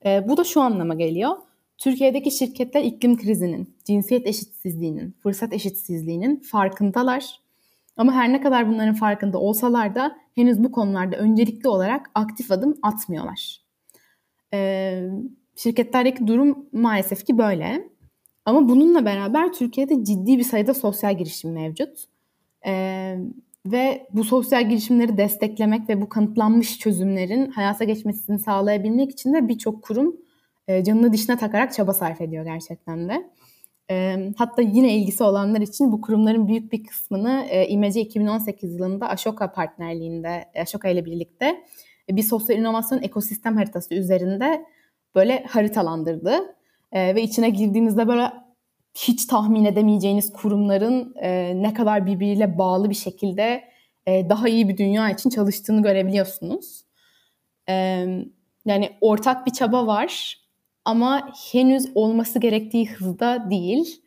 E, 0.05 0.29
bu 0.29 0.37
da 0.37 0.43
şu 0.43 0.61
anlama 0.61 0.93
geliyor. 0.93 1.35
Türkiye'deki 1.77 2.31
şirketler 2.31 2.83
iklim 2.83 3.17
krizinin, 3.17 3.75
cinsiyet 3.83 4.27
eşitsizliğinin, 4.27 5.15
fırsat 5.23 5.53
eşitsizliğinin 5.53 6.39
farkındalar. 6.39 7.39
Ama 7.97 8.13
her 8.13 8.33
ne 8.33 8.41
kadar 8.41 8.69
bunların 8.69 8.95
farkında 8.95 9.37
olsalar 9.37 9.95
da 9.95 10.15
henüz 10.35 10.63
bu 10.63 10.71
konularda 10.71 11.15
öncelikli 11.17 11.67
olarak 11.67 12.11
aktif 12.15 12.51
adım 12.51 12.77
atmıyorlar. 12.81 13.61
Ee, 14.53 15.09
şirketlerdeki 15.55 16.27
durum 16.27 16.65
maalesef 16.71 17.25
ki 17.25 17.37
böyle. 17.37 17.92
Ama 18.45 18.69
bununla 18.69 19.05
beraber 19.05 19.53
Türkiye'de 19.53 20.03
ciddi 20.03 20.37
bir 20.37 20.43
sayıda 20.43 20.73
sosyal 20.73 21.17
girişim 21.17 21.51
mevcut. 21.51 22.05
Ee, 22.65 23.17
ve 23.65 24.07
bu 24.13 24.23
sosyal 24.23 24.69
girişimleri 24.69 25.17
desteklemek 25.17 25.89
ve 25.89 26.01
bu 26.01 26.09
kanıtlanmış 26.09 26.79
çözümlerin 26.79 27.51
hayata 27.51 27.83
geçmesini 27.83 28.39
sağlayabilmek 28.39 29.11
için 29.11 29.33
de 29.33 29.47
birçok 29.47 29.83
kurum 29.83 30.15
e, 30.67 30.83
canını 30.83 31.13
dişine 31.13 31.37
takarak 31.37 31.73
çaba 31.73 31.93
sarf 31.93 32.21
ediyor 32.21 32.45
gerçekten 32.45 33.09
de. 33.09 33.29
E, 33.91 34.17
hatta 34.37 34.61
yine 34.61 34.97
ilgisi 34.97 35.23
olanlar 35.23 35.61
için 35.61 35.91
bu 35.91 36.01
kurumların 36.01 36.47
büyük 36.47 36.71
bir 36.71 36.83
kısmını 36.83 37.45
e, 37.49 37.67
İMC 37.67 38.01
2018 38.01 38.73
yılında 38.73 39.09
Ashoka 39.09 39.51
partnerliğinde, 39.51 40.45
Ashoka 40.61 40.89
ile 40.89 41.05
birlikte 41.05 41.63
e, 42.09 42.15
bir 42.15 42.23
sosyal 42.23 42.59
inovasyon 42.59 43.01
ekosistem 43.01 43.55
haritası 43.55 43.93
üzerinde 43.93 44.65
böyle 45.15 45.43
haritalandırdı. 45.49 46.55
E, 46.93 47.15
ve 47.15 47.23
içine 47.23 47.49
girdiğinizde 47.49 48.07
böyle 48.07 48.31
hiç 48.95 49.25
tahmin 49.25 49.65
edemeyeceğiniz 49.65 50.33
kurumların 50.33 51.13
e, 51.21 51.53
ne 51.55 51.73
kadar 51.73 52.05
birbiriyle 52.05 52.57
bağlı 52.57 52.89
bir 52.89 52.95
şekilde 52.95 53.63
e, 54.05 54.29
daha 54.29 54.49
iyi 54.49 54.69
bir 54.69 54.77
dünya 54.77 55.09
için 55.09 55.29
çalıştığını 55.29 55.83
görebiliyorsunuz. 55.83 56.83
E, 57.69 57.73
yani 58.65 58.89
ortak 59.01 59.45
bir 59.45 59.51
çaba 59.51 59.87
var 59.87 60.37
ama 60.85 61.33
henüz 61.51 61.91
olması 61.95 62.39
gerektiği 62.39 62.89
hızda 62.89 63.49
değil. 63.49 64.03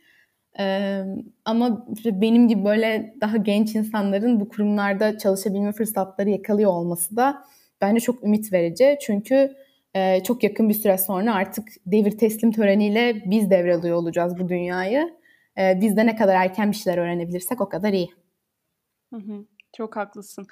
Ee, 0.59 1.05
ama 1.45 1.87
benim 2.05 2.49
gibi 2.49 2.65
böyle 2.65 3.15
daha 3.21 3.37
genç 3.37 3.75
insanların 3.75 4.41
bu 4.41 4.49
kurumlarda 4.49 5.19
çalışabilme 5.19 5.73
fırsatları 5.73 6.31
yakalıyor 6.31 6.71
olması 6.71 7.17
da 7.17 7.45
bence 7.81 8.01
çok 8.01 8.25
ümit 8.25 8.53
verici. 8.53 8.99
Çünkü 9.03 9.57
e, 9.97 10.23
çok 10.23 10.43
yakın 10.43 10.69
bir 10.69 10.75
süre 10.75 10.99
sonra 10.99 11.35
artık 11.35 11.69
devir 11.87 12.19
teslim 12.19 12.53
töreniyle 12.53 13.23
biz 13.27 13.51
devralıyor 13.51 13.97
olacağız 13.97 14.39
bu 14.39 14.49
dünyayı. 14.49 15.17
E, 15.59 15.81
biz 15.81 15.97
de 15.97 16.07
ne 16.07 16.17
kadar 16.17 16.35
erken 16.35 16.71
bir 16.71 16.77
şeyler 16.77 16.99
öğrenebilirsek 16.99 17.61
o 17.61 17.69
kadar 17.69 17.93
iyi. 17.93 18.09
Hı 19.15 19.17
hı. 19.17 19.45
Çok 19.77 19.97
haklısın. 19.97 20.47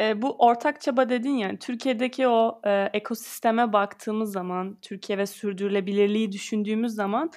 E, 0.00 0.22
bu 0.22 0.36
ortak 0.38 0.80
çaba 0.80 1.08
dedin 1.08 1.36
yani 1.36 1.58
Türkiye'deki 1.58 2.28
o 2.28 2.60
e, 2.64 2.90
ekosisteme 2.92 3.72
baktığımız 3.72 4.32
zaman, 4.32 4.78
Türkiye 4.82 5.18
ve 5.18 5.26
sürdürülebilirliği 5.26 6.32
düşündüğümüz 6.32 6.92
zaman 6.92 7.30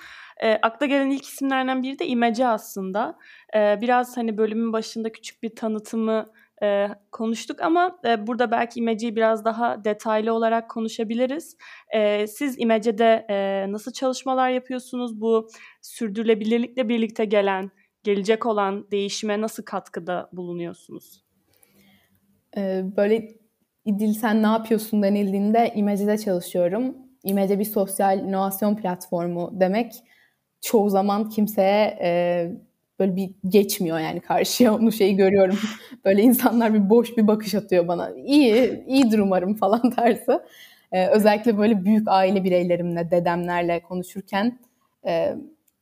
e, 0.44 0.54
akla 0.54 0.86
gelen 0.86 1.10
ilk 1.10 1.26
isimlerden 1.26 1.84
biri 1.84 2.00
de 2.00 2.08
İmece 2.08 2.48
aslında. 2.48 3.18
E, 3.56 3.82
biraz 3.82 4.18
hani 4.18 4.38
bölümün 4.38 4.74
başında 4.74 5.12
küçük 5.12 5.44
bir 5.44 5.56
tanıtımı 5.56 6.32
e, 6.64 6.88
konuştuk 7.12 7.62
ama 7.62 8.00
e, 8.06 8.28
burada 8.28 8.52
belki 8.52 8.80
İmece'yi 8.80 9.16
biraz 9.16 9.46
daha 9.46 9.84
detaylı 9.84 10.34
olarak 10.34 10.70
konuşabiliriz. 10.70 11.58
E, 11.94 12.28
siz 12.28 12.60
İmece'de 12.60 13.26
e, 13.30 13.66
nasıl 13.72 13.92
çalışmalar 13.92 14.50
yapıyorsunuz? 14.50 15.22
Bu 15.22 15.48
sürdürülebilirlikle 15.82 16.90
birlikte 16.90 17.26
gelen, 17.26 17.72
gelecek 18.04 18.46
olan 18.46 18.92
değişime 18.92 19.42
nasıl 19.42 19.64
katkıda 19.64 20.30
bulunuyorsunuz? 20.34 21.24
Ee, 22.58 22.84
böyle 22.98 23.28
İdil 23.86 24.14
sen 24.14 24.44
ne 24.44 24.48
yapıyorsun 24.48 25.04
denildiğinde 25.04 25.72
İmece'de 25.76 26.18
çalışıyorum. 26.18 26.98
İmece 27.24 27.60
bir 27.60 27.66
sosyal 27.66 28.20
inovasyon 28.20 28.76
platformu 28.76 29.52
demek 29.54 29.94
çoğu 30.62 30.90
zaman 30.90 31.30
kimseye 31.30 32.00
e, 32.02 32.52
böyle 33.00 33.16
bir 33.16 33.30
geçmiyor 33.50 34.00
yani 34.00 34.20
karşıya 34.20 34.76
onu 34.76 34.92
şeyi 34.92 35.16
görüyorum. 35.16 35.60
böyle 36.06 36.22
insanlar 36.22 36.74
bir 36.74 36.90
boş 36.90 37.18
bir 37.18 37.28
bakış 37.28 37.56
atıyor 37.56 37.88
bana. 37.88 38.12
İyi, 38.12 38.84
iyidir 38.88 39.20
umarım 39.20 39.56
falan 39.56 39.90
tarzı. 39.96 40.46
Ee, 40.92 41.08
özellikle 41.08 41.58
böyle 41.58 41.86
büyük 41.86 42.08
aile 42.08 42.44
bireylerimle, 42.44 43.12
dedemlerle 43.12 43.80
konuşurken 43.80 44.60
e, 45.08 45.36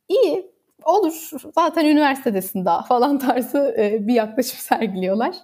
iyi, 0.08 0.50
olur 0.84 1.30
zaten 1.54 1.84
üniversitedesin 1.84 2.64
daha 2.64 2.82
falan 2.82 3.18
tarzı 3.18 3.74
e, 3.78 4.06
bir 4.06 4.14
yaklaşım 4.14 4.58
sergiliyorlar. 4.58 5.34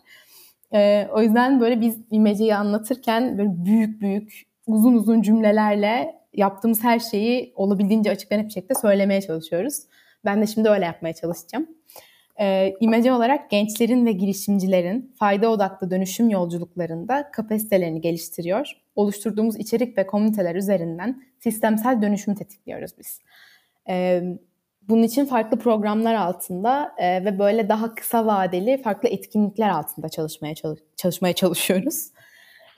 E, 0.74 1.08
o 1.12 1.22
yüzden 1.22 1.60
böyle 1.60 1.80
biz 1.80 1.98
imeceyi 2.10 2.54
anlatırken 2.54 3.38
böyle 3.38 3.50
büyük 3.64 4.00
büyük 4.00 4.42
uzun 4.66 4.94
uzun 4.94 5.22
cümlelerle 5.22 6.14
yaptığımız 6.34 6.84
her 6.84 6.98
şeyi 6.98 7.52
olabildiğince 7.56 8.10
açık 8.10 8.30
net 8.30 8.46
bir 8.46 8.52
şekilde 8.52 8.74
söylemeye 8.74 9.20
çalışıyoruz. 9.20 9.82
Ben 10.24 10.42
de 10.42 10.46
şimdi 10.46 10.68
öyle 10.68 10.84
yapmaya 10.84 11.14
çalışacağım. 11.14 11.68
E, 12.40 12.74
imece 12.80 13.12
olarak 13.12 13.50
gençlerin 13.50 14.06
ve 14.06 14.12
girişimcilerin 14.12 15.14
fayda 15.18 15.50
odaklı 15.50 15.90
dönüşüm 15.90 16.30
yolculuklarında 16.30 17.30
kapasitelerini 17.30 18.00
geliştiriyor. 18.00 18.70
Oluşturduğumuz 18.96 19.56
içerik 19.56 19.98
ve 19.98 20.06
komüniteler 20.06 20.54
üzerinden 20.54 21.22
sistemsel 21.38 22.02
dönüşüm 22.02 22.34
tetikliyoruz 22.34 22.90
biz. 22.98 23.20
E, 23.88 24.22
bunun 24.88 25.02
için 25.02 25.24
farklı 25.24 25.58
programlar 25.58 26.14
altında 26.14 26.92
e, 26.98 27.24
ve 27.24 27.38
böyle 27.38 27.68
daha 27.68 27.94
kısa 27.94 28.26
vadeli 28.26 28.82
farklı 28.82 29.08
etkinlikler 29.08 29.68
altında 29.68 30.08
çalışmaya 30.08 30.54
çalış 30.54 30.80
çalışmaya 30.96 31.32
çalışıyoruz. 31.32 32.10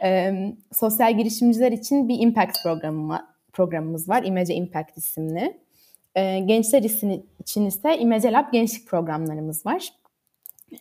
E, 0.02 0.32
sosyal 0.72 1.16
girişimciler 1.18 1.72
için 1.72 2.08
bir 2.08 2.18
impact 2.20 2.56
programı 2.62 3.36
programımız 3.52 4.08
var. 4.08 4.22
Image 4.22 4.54
Impact 4.54 4.98
isimli. 4.98 5.65
E, 6.16 6.38
gençler 6.38 6.82
için 7.40 7.66
ise 7.66 7.98
Image 7.98 8.32
Lab 8.32 8.52
gençlik 8.52 8.88
programlarımız 8.88 9.66
var. 9.66 9.88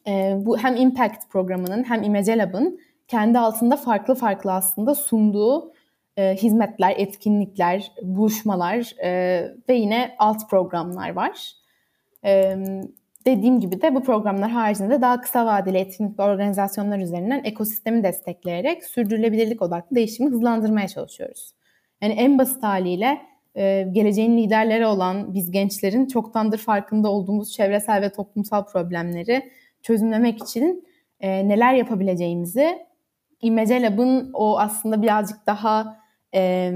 E, 0.08 0.36
bu 0.38 0.58
hem 0.58 0.76
Impact 0.76 1.30
programının 1.30 1.84
hem 1.84 2.04
Image 2.04 2.38
Lab'ın 2.38 2.80
kendi 3.08 3.40
altında 3.40 3.78
farklı 3.78 4.16
farklı 4.16 4.54
aslında 4.54 4.96
sunduğu 4.96 5.74
e, 6.18 6.36
hizmetler, 6.36 6.96
etkinlikler, 6.98 7.92
buluşmalar 8.02 8.96
e, 9.04 9.10
ve 9.70 9.74
yine 9.74 10.16
alt 10.20 10.50
programlar 10.50 11.10
var. 11.10 11.52
E, 12.26 12.58
dediğim 13.26 13.60
gibi 13.60 13.82
de 13.82 13.96
bu 13.96 14.04
programlar 14.04 14.52
haricinde 14.52 15.02
daha 15.02 15.22
kısa 15.22 15.46
vadeli 15.46 15.78
etkinlik 15.78 16.20
ve 16.20 16.24
organizasyonlar 16.24 17.00
üzerinden 17.00 17.44
ekosistemi 17.44 18.04
destekleyerek 18.04 18.84
sürdürülebilirlik 18.84 19.62
odaklı 19.62 19.96
değişimi 19.96 20.30
hızlandırmaya 20.30 20.88
çalışıyoruz. 20.88 21.52
Yani 22.02 22.14
en 22.14 22.38
basit 22.38 22.64
haliyle 22.64 23.22
e, 23.56 23.88
geleceğin 23.92 24.38
liderleri 24.38 24.86
olan 24.86 25.34
biz 25.34 25.52
gençlerin 25.52 26.06
çoktandır 26.06 26.58
farkında 26.58 27.10
olduğumuz 27.12 27.52
çevresel 27.52 28.02
ve 28.02 28.12
toplumsal 28.12 28.66
problemleri 28.66 29.52
çözümlemek 29.82 30.44
için 30.44 30.88
e, 31.20 31.48
neler 31.48 31.74
yapabileceğimizi 31.74 32.86
İmece 33.42 33.82
Lab'ın 33.82 34.30
o 34.34 34.60
aslında 34.60 35.02
birazcık 35.02 35.48
daha 35.48 36.00
e, 36.36 36.72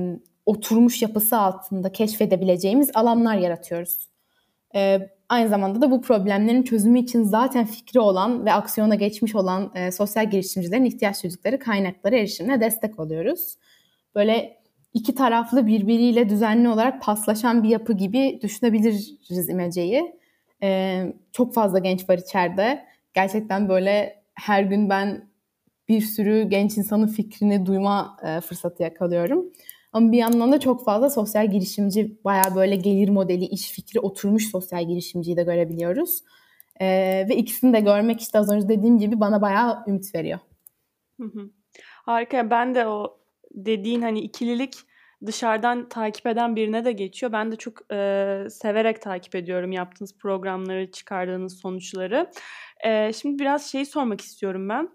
oturmuş 0.45 1.01
yapısı 1.01 1.37
altında 1.37 1.91
keşfedebileceğimiz 1.91 2.91
alanlar 2.93 3.35
yaratıyoruz. 3.35 4.09
E, 4.75 5.09
aynı 5.29 5.49
zamanda 5.49 5.81
da 5.81 5.91
bu 5.91 6.01
problemlerin 6.01 6.63
çözümü 6.63 6.99
için 6.99 7.23
zaten 7.23 7.65
fikri 7.65 7.99
olan 7.99 8.45
ve 8.45 8.53
aksiyona 8.53 8.95
geçmiş 8.95 9.35
olan 9.35 9.71
e, 9.75 9.91
sosyal 9.91 10.29
girişimcilerin 10.29 10.85
ihtiyaç 10.85 11.23
duydukları 11.23 11.59
kaynaklara 11.59 12.15
erişimine 12.15 12.61
destek 12.61 12.99
oluyoruz. 12.99 13.55
Böyle 14.15 14.58
iki 14.93 15.15
taraflı 15.15 15.67
birbiriyle 15.67 16.29
düzenli 16.29 16.69
olarak 16.69 17.01
paslaşan 17.01 17.63
bir 17.63 17.69
yapı 17.69 17.93
gibi 17.93 18.39
düşünebiliriz 18.41 19.49
imeceyi. 19.49 20.19
Ee, 20.63 21.13
çok 21.31 21.53
fazla 21.53 21.79
genç 21.79 22.09
var 22.09 22.17
içeride. 22.17 22.85
Gerçekten 23.13 23.69
böyle 23.69 24.23
her 24.33 24.63
gün 24.63 24.89
ben 24.89 25.29
bir 25.89 26.01
sürü 26.01 26.49
genç 26.49 26.77
insanın 26.77 27.07
fikrini 27.07 27.65
duyma 27.65 28.17
e, 28.23 28.41
fırsatı 28.41 28.83
yakalıyorum. 28.83 29.45
Ama 29.93 30.11
bir 30.11 30.17
yandan 30.17 30.51
da 30.51 30.59
çok 30.59 30.85
fazla 30.85 31.09
sosyal 31.09 31.51
girişimci, 31.51 32.23
baya 32.25 32.55
böyle 32.55 32.75
gelir 32.75 33.09
modeli, 33.09 33.45
iş 33.45 33.71
fikri 33.71 33.99
oturmuş 33.99 34.47
sosyal 34.47 34.87
girişimciyi 34.87 35.37
de 35.37 35.43
görebiliyoruz. 35.43 36.23
Ee, 36.81 37.25
ve 37.29 37.35
ikisini 37.35 37.73
de 37.73 37.79
görmek 37.79 38.21
işte 38.21 38.39
az 38.39 38.51
önce 38.51 38.69
dediğim 38.69 38.99
gibi 38.99 39.19
bana 39.19 39.41
bayağı 39.41 39.83
ümit 39.87 40.15
veriyor. 40.15 40.39
Hı 41.19 41.23
hı. 41.23 41.49
Harika. 42.05 42.49
Ben 42.49 42.75
de 42.75 42.87
o 42.87 43.18
dediğin 43.51 44.01
hani 44.01 44.19
ikililik 44.19 44.75
dışarıdan 45.25 45.89
takip 45.89 46.27
eden 46.27 46.55
birine 46.55 46.85
de 46.85 46.91
geçiyor. 46.91 47.31
Ben 47.31 47.51
de 47.51 47.55
çok 47.55 47.93
e, 47.93 48.47
severek 48.49 49.01
takip 49.01 49.35
ediyorum 49.35 49.71
yaptığınız 49.71 50.17
programları, 50.17 50.91
çıkardığınız 50.91 51.59
sonuçları. 51.59 52.31
E, 52.85 53.13
şimdi 53.13 53.39
biraz 53.39 53.71
şeyi 53.71 53.85
sormak 53.85 54.21
istiyorum 54.21 54.69
ben. 54.69 54.89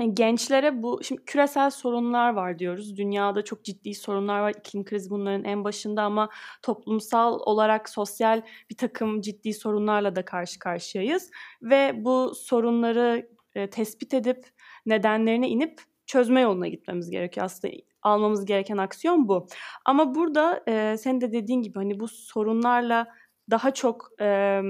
E, 0.00 0.06
gençlere 0.06 0.82
bu 0.82 1.00
şimdi 1.02 1.24
küresel 1.24 1.70
sorunlar 1.70 2.32
var 2.32 2.58
diyoruz. 2.58 2.96
Dünyada 2.96 3.44
çok 3.44 3.64
ciddi 3.64 3.94
sorunlar 3.94 4.40
var. 4.40 4.54
İklim 4.58 4.84
krizi 4.84 5.10
bunların 5.10 5.44
en 5.44 5.64
başında 5.64 6.02
ama 6.02 6.28
toplumsal 6.62 7.40
olarak 7.40 7.88
sosyal 7.88 8.42
bir 8.70 8.76
takım 8.76 9.20
ciddi 9.20 9.54
sorunlarla 9.54 10.16
da 10.16 10.24
karşı 10.24 10.58
karşıyayız 10.58 11.30
ve 11.62 11.92
bu 11.96 12.34
sorunları 12.34 13.28
e, 13.54 13.70
tespit 13.70 14.14
edip 14.14 14.46
nedenlerine 14.86 15.48
inip 15.48 15.80
çözme 16.10 16.40
yoluna 16.40 16.68
gitmemiz 16.68 17.10
gerekiyor. 17.10 17.46
Aslında 17.46 17.74
almamız 18.02 18.44
gereken 18.44 18.76
aksiyon 18.76 19.28
bu. 19.28 19.46
Ama 19.84 20.14
burada 20.14 20.62
e, 20.68 20.96
senin 20.96 21.20
de 21.20 21.32
dediğin 21.32 21.62
gibi 21.62 21.78
hani 21.78 22.00
bu 22.00 22.08
sorunlarla 22.08 23.06
daha 23.50 23.74
çok 23.74 24.10
e, 24.20 24.60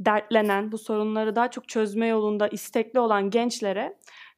dertlenen, 0.00 0.72
bu 0.72 0.78
sorunları 0.78 1.36
daha 1.36 1.50
çok 1.50 1.68
çözme 1.68 2.06
yolunda 2.06 2.48
istekli 2.48 3.00
olan 3.00 3.30
gençlere 3.30 3.96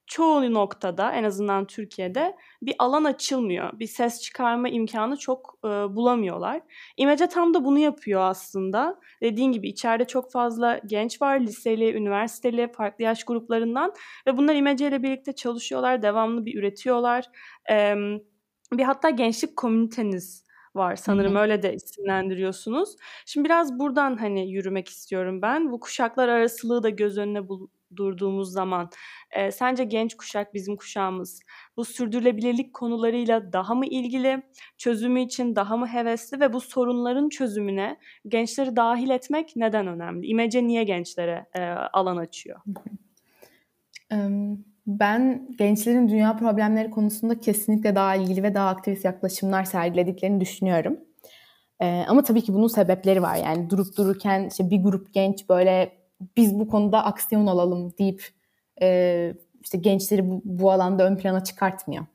çoğu 0.09 0.55
noktada 0.55 1.13
en 1.13 1.25
azından 1.25 1.67
Türkiye'de 1.67 2.37
bir 2.63 2.75
alan 2.79 3.05
açılmıyor. 3.05 3.79
Bir 3.79 3.87
ses 3.87 4.23
çıkarma 4.23 4.69
imkanı 4.69 5.17
çok 5.17 5.59
e, 5.65 5.69
bulamıyorlar. 5.69 6.61
İmece 6.97 7.27
tam 7.27 7.55
da 7.55 7.65
bunu 7.65 7.79
yapıyor 7.79 8.21
aslında. 8.21 9.01
Dediğin 9.23 9.53
gibi 9.53 9.69
içeride 9.69 10.05
çok 10.05 10.33
fazla 10.33 10.81
genç 10.87 11.23
var. 11.23 11.41
Liseli, 11.41 11.95
üniversiteli, 11.95 12.73
farklı 12.73 13.05
yaş 13.05 13.25
gruplarından 13.25 13.93
ve 14.27 14.37
bunlar 14.37 14.55
İmece 14.55 14.89
ile 14.89 15.03
birlikte 15.03 15.33
çalışıyorlar. 15.33 16.03
Devamlı 16.03 16.47
bir 16.47 16.59
üretiyorlar. 16.59 17.25
E, 17.71 17.95
bir 18.73 18.83
hatta 18.83 19.11
gençlik 19.11 19.57
komüniteniz 19.57 20.45
var 20.75 20.97
sanırım 20.97 21.35
Hı-hı. 21.35 21.43
öyle 21.43 21.63
de 21.63 21.75
isimlendiriyorsunuz. 21.75 22.97
Şimdi 23.27 23.45
biraz 23.45 23.79
buradan 23.79 24.17
hani 24.17 24.51
yürümek 24.53 24.89
istiyorum 24.89 25.43
ben. 25.43 25.73
Bu 25.73 25.81
kuşaklar 25.81 26.29
arasılığı 26.29 26.83
da 26.83 26.89
göz 26.89 27.19
önüne 27.19 27.49
bul- 27.49 27.69
durduğumuz 27.97 28.53
zaman 28.53 28.91
e, 29.31 29.51
sence 29.51 29.85
genç 29.85 30.17
kuşak 30.17 30.55
bizim 30.55 30.77
kuşağımız 30.77 31.41
bu 31.77 31.85
sürdürülebilirlik 31.85 32.75
konularıyla 32.75 33.53
daha 33.53 33.75
mı 33.75 33.87
ilgili, 33.87 34.43
çözümü 34.79 35.21
için 35.21 35.57
daha 35.57 35.77
mı 35.77 35.87
hevesli 35.87 36.41
ve 36.41 36.53
bu 36.53 36.61
sorunların 36.61 37.29
çözümüne 37.29 37.99
gençleri 38.29 38.77
dahil 38.77 39.11
etmek 39.11 39.57
neden 39.57 39.87
önemli? 39.87 40.27
İmece 40.27 40.67
niye 40.67 40.85
gençlere 40.85 41.47
e, 41.55 41.63
alan 41.71 42.17
açıyor? 42.17 42.61
Ben 44.89 45.49
gençlerin 45.59 46.09
dünya 46.09 46.37
problemleri 46.37 46.91
konusunda 46.91 47.41
kesinlikle 47.41 47.95
daha 47.95 48.17
ilgili 48.17 48.43
ve 48.43 48.55
daha 48.55 48.69
aktivist 48.69 49.05
yaklaşımlar 49.05 49.65
sergilediklerini 49.65 50.41
düşünüyorum. 50.41 50.99
Ee, 51.81 52.05
ama 52.09 52.23
tabii 52.23 52.43
ki 52.43 52.55
bunun 52.55 52.67
sebepleri 52.67 53.23
var. 53.23 53.37
Yani 53.37 53.71
durup 53.71 53.97
dururken 53.97 54.49
işte 54.51 54.71
bir 54.71 54.83
grup 54.83 55.15
genç 55.15 55.49
böyle 55.49 55.98
biz 56.37 56.59
bu 56.59 56.69
konuda 56.69 57.05
aksiyon 57.05 57.47
alalım 57.47 57.93
deyip 57.99 58.29
e, 58.83 59.35
işte 59.61 59.79
gençleri 59.79 60.31
bu, 60.31 60.43
bu 60.45 60.71
alanda 60.71 61.07
ön 61.07 61.17
plana 61.17 61.45
çıkartmıyor. 61.45 62.07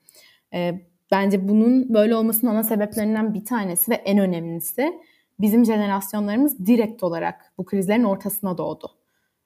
E, 0.53 0.81
bence 1.11 1.47
bunun 1.47 1.93
böyle 1.93 2.15
olmasının 2.15 2.51
ana 2.51 2.63
sebeplerinden 2.63 3.33
bir 3.33 3.45
tanesi 3.45 3.91
ve 3.91 3.95
en 3.95 4.17
önemlisi 4.17 4.93
bizim 5.39 5.65
jenerasyonlarımız 5.65 6.65
direkt 6.65 7.03
olarak 7.03 7.53
bu 7.57 7.65
krizlerin 7.65 8.03
ortasına 8.03 8.57
doğdu. 8.57 8.87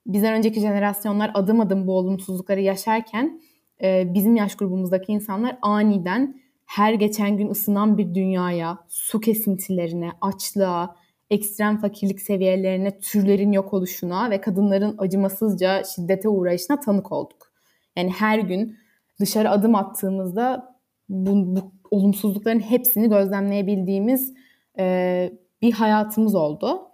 Bizden 0.06 0.34
önceki 0.34 0.60
jenerasyonlar 0.60 1.30
adım 1.34 1.60
adım 1.60 1.86
bu 1.86 1.96
olumsuzlukları 1.98 2.60
yaşarken 2.60 3.40
e, 3.82 4.14
bizim 4.14 4.36
yaş 4.36 4.54
grubumuzdaki 4.54 5.12
insanlar 5.12 5.58
aniden 5.62 6.40
her 6.66 6.92
geçen 6.92 7.36
gün 7.36 7.50
ısınan 7.50 7.98
bir 7.98 8.14
dünyaya, 8.14 8.78
su 8.88 9.20
kesintilerine, 9.20 10.10
açlığa, 10.20 10.96
ekstrem 11.30 11.78
fakirlik 11.78 12.20
seviyelerine, 12.20 12.98
türlerin 12.98 13.52
yok 13.52 13.74
oluşuna 13.74 14.30
ve 14.30 14.40
kadınların 14.40 14.94
acımasızca 14.98 15.84
şiddete 15.84 16.28
uğrayışına 16.28 16.80
tanık 16.80 17.12
olduk. 17.12 17.52
Yani 17.96 18.10
her 18.10 18.38
gün 18.38 18.76
dışarı 19.20 19.50
adım 19.50 19.74
attığımızda 19.74 20.74
bu, 21.08 21.56
bu 21.56 21.72
olumsuzlukların 21.90 22.60
hepsini 22.60 23.08
gözlemleyebildiğimiz 23.08 24.34
e, 24.78 25.32
bir 25.62 25.72
hayatımız 25.72 26.34
oldu. 26.34 26.88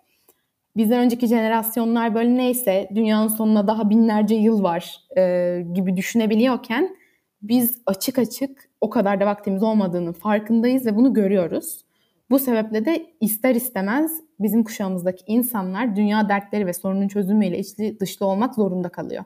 Bizden 0.77 1.01
önceki 1.01 1.27
jenerasyonlar 1.27 2.15
böyle 2.15 2.37
neyse 2.37 2.89
dünyanın 2.95 3.29
sonuna 3.29 3.67
daha 3.67 3.91
binlerce 3.91 4.35
yıl 4.35 4.63
var 4.63 5.01
e, 5.17 5.65
gibi 5.75 5.97
düşünebiliyorken 5.97 6.97
biz 7.43 7.83
açık 7.87 8.19
açık 8.19 8.71
o 8.81 8.91
kadar 8.91 9.21
da 9.21 9.27
vaktimiz 9.27 9.63
olmadığının 9.63 10.13
farkındayız 10.13 10.87
ve 10.87 10.97
bunu 10.97 11.15
görüyoruz. 11.15 11.84
Bu 12.31 12.39
sebeple 12.39 12.85
de 12.85 13.07
ister 13.21 13.55
istemez 13.55 14.21
bizim 14.41 14.65
kuşağımızdaki 14.65 15.25
insanlar 15.27 15.97
dünya 15.97 16.29
dertleri 16.29 16.67
ve 16.67 16.73
sorunun 16.73 17.09
çözümüyle 17.09 17.59
içli 17.59 18.01
dışlı 18.01 18.27
olmak 18.27 18.55
zorunda 18.55 18.89
kalıyor. 18.89 19.25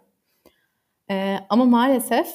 Ee, 1.10 1.36
ama 1.48 1.64
maalesef 1.64 2.28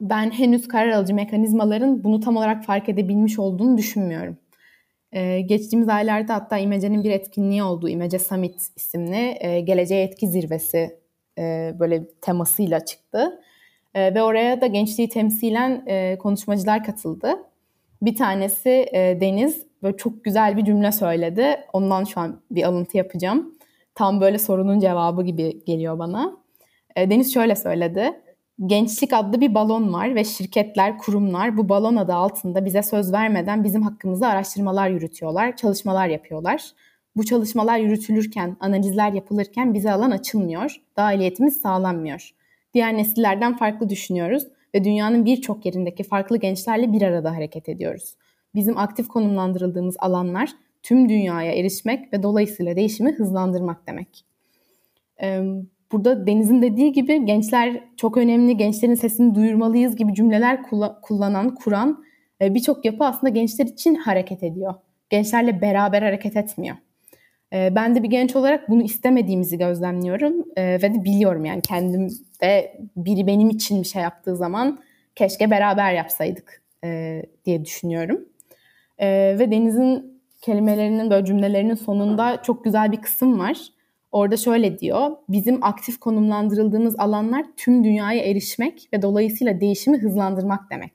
ben 0.00 0.30
henüz 0.30 0.68
karar 0.68 0.90
alıcı 0.90 1.14
mekanizmaların 1.14 2.04
bunu 2.04 2.20
tam 2.20 2.36
olarak 2.36 2.64
fark 2.64 2.88
edebilmiş 2.88 3.38
olduğunu 3.38 3.78
düşünmüyorum. 3.78 4.38
Ee, 5.12 5.40
geçtiğimiz 5.40 5.88
aylarda 5.88 6.34
hatta 6.34 6.58
İmece'nin 6.58 7.04
bir 7.04 7.10
etkinliği 7.10 7.62
olduğu 7.62 7.88
İmece 7.88 8.18
Summit 8.18 8.60
isimli 8.76 9.36
e, 9.40 9.60
geleceğe 9.60 10.04
etki 10.04 10.28
zirvesi 10.28 11.00
e, 11.38 11.74
böyle 11.78 12.08
temasıyla 12.20 12.84
çıktı. 12.84 13.40
E, 13.94 14.14
ve 14.14 14.22
oraya 14.22 14.60
da 14.60 14.66
gençliği 14.66 15.08
temsilen 15.08 15.84
e, 15.86 16.18
konuşmacılar 16.18 16.84
katıldı. 16.84 17.36
Bir 18.02 18.14
tanesi 18.16 18.86
e, 18.92 19.20
Deniz 19.20 19.66
böyle 19.82 19.96
çok 19.96 20.24
güzel 20.24 20.56
bir 20.56 20.64
cümle 20.64 20.92
söyledi. 20.92 21.56
Ondan 21.72 22.04
şu 22.04 22.20
an 22.20 22.40
bir 22.50 22.62
alıntı 22.62 22.96
yapacağım. 22.96 23.54
tam 23.94 24.20
böyle 24.20 24.38
sorunun 24.38 24.80
cevabı 24.80 25.22
gibi 25.24 25.64
geliyor 25.64 25.98
bana. 25.98 26.36
E, 26.96 27.10
Deniz 27.10 27.34
şöyle 27.34 27.56
söyledi. 27.56 28.12
Gençlik 28.66 29.12
adlı 29.12 29.40
bir 29.40 29.54
balon 29.54 29.92
var 29.92 30.14
ve 30.14 30.24
şirketler, 30.24 30.98
kurumlar 30.98 31.56
bu 31.56 31.68
balon 31.68 31.96
adı 31.96 32.14
altında 32.14 32.64
bize 32.64 32.82
söz 32.82 33.12
vermeden 33.12 33.64
bizim 33.64 33.82
hakkımızda 33.82 34.28
araştırmalar 34.28 34.88
yürütüyorlar, 34.88 35.56
çalışmalar 35.56 36.08
yapıyorlar. 36.08 36.62
Bu 37.16 37.24
çalışmalar 37.24 37.78
yürütülürken, 37.78 38.56
analizler 38.60 39.12
yapılırken 39.12 39.74
bize 39.74 39.92
alan 39.92 40.10
açılmıyor, 40.10 40.76
dahiliyetimiz 40.96 41.56
sağlanmıyor. 41.56 42.30
Diğer 42.74 42.96
nesillerden 42.96 43.56
farklı 43.56 43.88
düşünüyoruz 43.88 44.46
ve 44.76 44.84
dünyanın 44.84 45.24
birçok 45.24 45.66
yerindeki 45.66 46.02
farklı 46.02 46.36
gençlerle 46.36 46.92
bir 46.92 47.02
arada 47.02 47.30
hareket 47.30 47.68
ediyoruz. 47.68 48.14
Bizim 48.54 48.78
aktif 48.78 49.08
konumlandırıldığımız 49.08 49.96
alanlar 49.98 50.50
tüm 50.82 51.08
dünyaya 51.08 51.52
erişmek 51.52 52.12
ve 52.12 52.22
dolayısıyla 52.22 52.76
değişimi 52.76 53.12
hızlandırmak 53.12 53.86
demek. 53.86 54.24
Burada 55.92 56.26
Deniz'in 56.26 56.62
dediği 56.62 56.92
gibi 56.92 57.26
gençler 57.26 57.84
çok 57.96 58.16
önemli, 58.16 58.56
gençlerin 58.56 58.94
sesini 58.94 59.34
duyurmalıyız 59.34 59.96
gibi 59.96 60.14
cümleler 60.14 60.62
kullanan, 61.02 61.54
kuran 61.54 62.04
birçok 62.40 62.84
yapı 62.84 63.04
aslında 63.04 63.28
gençler 63.28 63.66
için 63.66 63.94
hareket 63.94 64.42
ediyor. 64.42 64.74
Gençlerle 65.10 65.60
beraber 65.60 66.02
hareket 66.02 66.36
etmiyor. 66.36 66.76
Ben 67.52 67.94
de 67.94 68.02
bir 68.02 68.08
genç 68.08 68.36
olarak 68.36 68.68
bunu 68.68 68.82
istemediğimizi 68.82 69.58
gözlemliyorum 69.58 70.44
ve 70.56 70.82
de 70.82 71.04
biliyorum 71.04 71.44
yani 71.44 71.62
kendim 71.62 72.08
de 72.42 72.80
biri 72.96 73.26
benim 73.26 73.50
için 73.50 73.82
bir 73.82 73.88
şey 73.88 74.02
yaptığı 74.02 74.36
zaman 74.36 74.78
keşke 75.14 75.50
beraber 75.50 75.92
yapsaydık 75.92 76.62
diye 77.44 77.64
düşünüyorum. 77.64 78.24
Ve 79.00 79.50
Deniz'in 79.50 80.20
kelimelerinin 80.40 81.10
böyle 81.10 81.26
cümlelerinin 81.26 81.74
sonunda 81.74 82.42
çok 82.42 82.64
güzel 82.64 82.92
bir 82.92 82.96
kısım 82.96 83.38
var. 83.38 83.58
Orada 84.12 84.36
şöyle 84.36 84.78
diyor, 84.78 85.10
bizim 85.28 85.64
aktif 85.64 86.00
konumlandırıldığımız 86.00 86.94
alanlar 86.98 87.46
tüm 87.56 87.84
dünyaya 87.84 88.24
erişmek 88.24 88.88
ve 88.92 89.02
dolayısıyla 89.02 89.60
değişimi 89.60 89.98
hızlandırmak 89.98 90.70
demek. 90.70 90.92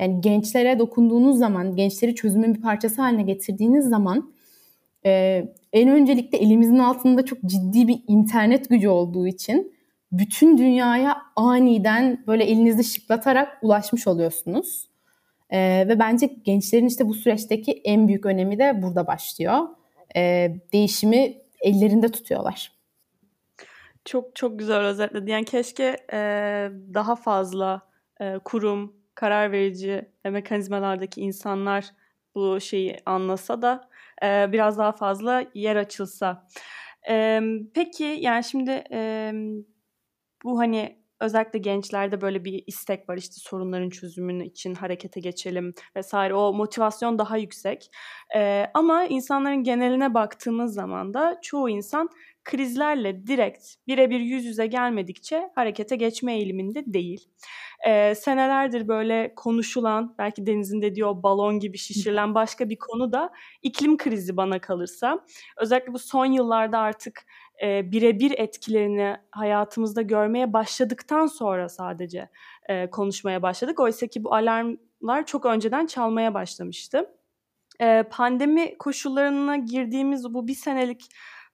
Yani 0.00 0.20
gençlere 0.20 0.78
dokunduğunuz 0.78 1.38
zaman, 1.38 1.76
gençleri 1.76 2.14
çözümün 2.14 2.54
bir 2.54 2.60
parçası 2.60 3.02
haline 3.02 3.22
getirdiğiniz 3.22 3.88
zaman 3.88 4.32
e, 5.06 5.44
en 5.76 5.88
öncelikle 5.88 6.38
elimizin 6.38 6.78
altında 6.78 7.24
çok 7.24 7.38
ciddi 7.42 7.88
bir 7.88 8.02
internet 8.08 8.68
gücü 8.68 8.88
olduğu 8.88 9.26
için 9.26 9.76
bütün 10.12 10.58
dünyaya 10.58 11.22
aniden 11.36 12.24
böyle 12.26 12.44
elinizi 12.44 12.84
şıklatarak 12.84 13.58
ulaşmış 13.62 14.06
oluyorsunuz. 14.06 14.88
E, 15.50 15.58
ve 15.88 15.98
bence 15.98 16.26
gençlerin 16.26 16.86
işte 16.86 17.06
bu 17.06 17.14
süreçteki 17.14 17.72
en 17.72 18.08
büyük 18.08 18.26
önemi 18.26 18.58
de 18.58 18.82
burada 18.82 19.06
başlıyor. 19.06 19.68
E, 20.16 20.50
değişimi 20.72 21.36
ellerinde 21.60 22.08
tutuyorlar. 22.08 22.72
Çok 24.04 24.36
çok 24.36 24.58
güzel 24.58 24.80
özetledi. 24.80 25.30
Yani 25.30 25.44
keşke 25.44 25.96
e, 26.12 26.18
daha 26.94 27.16
fazla 27.16 27.82
e, 28.20 28.38
kurum, 28.44 28.96
karar 29.14 29.52
verici 29.52 30.08
mekanizmalardaki 30.24 31.20
insanlar 31.20 31.90
bu 32.34 32.60
şeyi 32.60 32.96
anlasa 33.06 33.62
da 33.62 33.88
e, 34.22 34.52
biraz 34.52 34.78
daha 34.78 34.92
fazla 34.92 35.44
yer 35.54 35.76
açılsa. 35.76 36.46
E, 37.08 37.40
peki 37.74 38.04
yani 38.04 38.44
şimdi 38.44 38.84
e, 38.92 39.32
bu 40.44 40.58
hani 40.58 41.06
özellikle 41.20 41.58
gençlerde 41.58 42.20
böyle 42.20 42.44
bir 42.44 42.64
istek 42.66 43.08
var 43.08 43.16
işte 43.16 43.34
sorunların 43.38 43.90
çözümünü 43.90 44.46
için 44.46 44.74
harekete 44.74 45.20
geçelim 45.20 45.74
vesaire 45.96 46.34
o 46.34 46.52
motivasyon 46.52 47.18
daha 47.18 47.36
yüksek 47.36 47.90
ama 48.74 49.04
insanların 49.04 49.62
geneline 49.62 50.14
baktığımız 50.14 50.74
zaman 50.74 51.14
da 51.14 51.38
çoğu 51.42 51.68
insan 51.68 52.08
krizlerle 52.46 53.26
direkt 53.26 53.64
birebir 53.86 54.20
yüz 54.20 54.44
yüze 54.44 54.66
gelmedikçe 54.66 55.50
harekete 55.54 55.96
geçme 55.96 56.34
eğiliminde 56.34 56.84
değil. 56.86 57.28
Ee, 57.86 58.14
senelerdir 58.14 58.88
böyle 58.88 59.34
konuşulan 59.36 60.14
belki 60.18 60.46
Deniz'in 60.46 60.82
dediği 60.82 61.04
o 61.04 61.22
balon 61.22 61.60
gibi 61.60 61.78
şişirilen 61.78 62.34
başka 62.34 62.68
bir 62.68 62.78
konu 62.78 63.12
da 63.12 63.30
iklim 63.62 63.96
krizi 63.96 64.36
bana 64.36 64.58
kalırsa. 64.58 65.24
Özellikle 65.56 65.92
bu 65.92 65.98
son 65.98 66.26
yıllarda 66.26 66.78
artık 66.78 67.26
e, 67.62 67.92
birebir 67.92 68.34
etkilerini 68.38 69.16
hayatımızda 69.30 70.02
görmeye 70.02 70.52
başladıktan 70.52 71.26
sonra 71.26 71.68
sadece 71.68 72.28
e, 72.68 72.90
konuşmaya 72.90 73.42
başladık. 73.42 73.80
Oysa 73.80 74.06
ki 74.06 74.24
bu 74.24 74.34
alarmlar 74.34 75.26
çok 75.26 75.46
önceden 75.46 75.86
çalmaya 75.86 76.34
başlamıştı. 76.34 77.10
E, 77.80 78.02
pandemi 78.10 78.78
koşullarına 78.78 79.56
girdiğimiz 79.56 80.34
bu 80.34 80.48
bir 80.48 80.54
senelik 80.54 81.04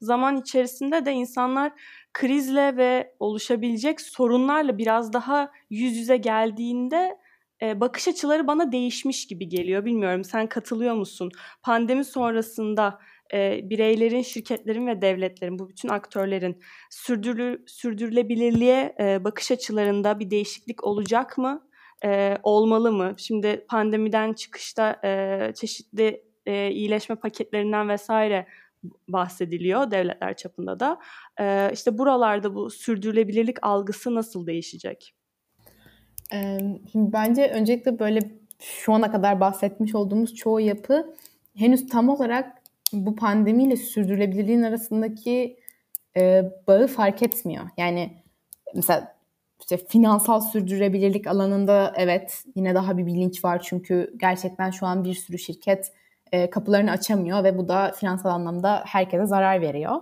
zaman 0.02 0.36
içerisinde 0.36 1.04
de 1.04 1.12
insanlar 1.12 1.72
krizle 2.12 2.76
ve 2.76 3.14
oluşabilecek 3.20 4.00
sorunlarla 4.00 4.78
biraz 4.78 5.12
daha 5.12 5.50
yüz 5.70 5.96
yüze 5.96 6.16
geldiğinde 6.16 7.18
e, 7.62 7.80
bakış 7.80 8.08
açıları 8.08 8.46
bana 8.46 8.72
değişmiş 8.72 9.26
gibi 9.26 9.48
geliyor. 9.48 9.84
Bilmiyorum 9.84 10.24
sen 10.24 10.46
katılıyor 10.46 10.94
musun? 10.94 11.30
Pandemi 11.62 12.04
sonrasında 12.04 12.98
e, 13.32 13.70
bireylerin, 13.70 14.22
şirketlerin 14.22 14.86
ve 14.86 15.02
devletlerin, 15.02 15.58
bu 15.58 15.68
bütün 15.68 15.88
aktörlerin 15.88 16.60
sürdürülü, 16.90 17.64
sürdürülebilirliğe 17.66 18.94
e, 19.00 19.24
bakış 19.24 19.50
açılarında 19.50 20.20
bir 20.20 20.30
değişiklik 20.30 20.84
olacak 20.84 21.38
mı? 21.38 21.68
E, 22.04 22.38
olmalı 22.42 22.92
mı? 22.92 23.14
Şimdi 23.16 23.64
pandemiden 23.68 24.32
çıkışta 24.32 25.00
e, 25.04 25.52
çeşitli 25.54 26.24
e, 26.46 26.70
iyileşme 26.70 27.16
paketlerinden 27.16 27.88
vesaire 27.88 28.46
bahsediliyor 29.09 29.90
devletler 29.90 30.37
çapında 30.37 30.81
da. 30.81 30.99
E, 31.40 31.71
işte 31.73 31.99
buralarda 31.99 32.55
bu 32.55 32.71
sürdürülebilirlik 32.71 33.57
algısı 33.62 34.14
nasıl 34.14 34.47
değişecek? 34.47 35.14
Şimdi 36.92 37.12
bence 37.12 37.49
öncelikle 37.49 37.99
böyle 37.99 38.21
şu 38.59 38.92
ana 38.92 39.11
kadar 39.11 39.40
bahsetmiş 39.40 39.95
olduğumuz 39.95 40.35
çoğu 40.35 40.61
yapı 40.61 41.14
henüz 41.57 41.87
tam 41.88 42.09
olarak 42.09 42.62
bu 42.92 43.16
pandemiyle 43.16 43.77
sürdürülebilirliğin 43.77 44.62
arasındaki 44.62 45.57
e, 46.16 46.42
bağı 46.66 46.87
fark 46.87 47.23
etmiyor. 47.23 47.64
Yani 47.77 48.23
mesela 48.75 49.16
işte 49.61 49.77
finansal 49.77 50.40
sürdürülebilirlik 50.40 51.27
alanında 51.27 51.92
evet 51.97 52.45
yine 52.55 52.75
daha 52.75 52.99
bir 52.99 53.07
bilinç 53.07 53.45
var 53.45 53.62
çünkü 53.64 54.14
gerçekten 54.16 54.71
şu 54.71 54.87
an 54.87 55.05
bir 55.05 55.14
sürü 55.14 55.38
şirket 55.38 55.92
e, 56.33 56.51
kapılarını 56.51 56.90
açamıyor 56.90 57.45
ve 57.45 57.59
bu 57.59 57.68
da 57.68 57.92
finansal 57.97 58.31
anlamda 58.31 58.83
herkese 58.87 59.27
zarar 59.27 59.61
veriyor. 59.61 59.97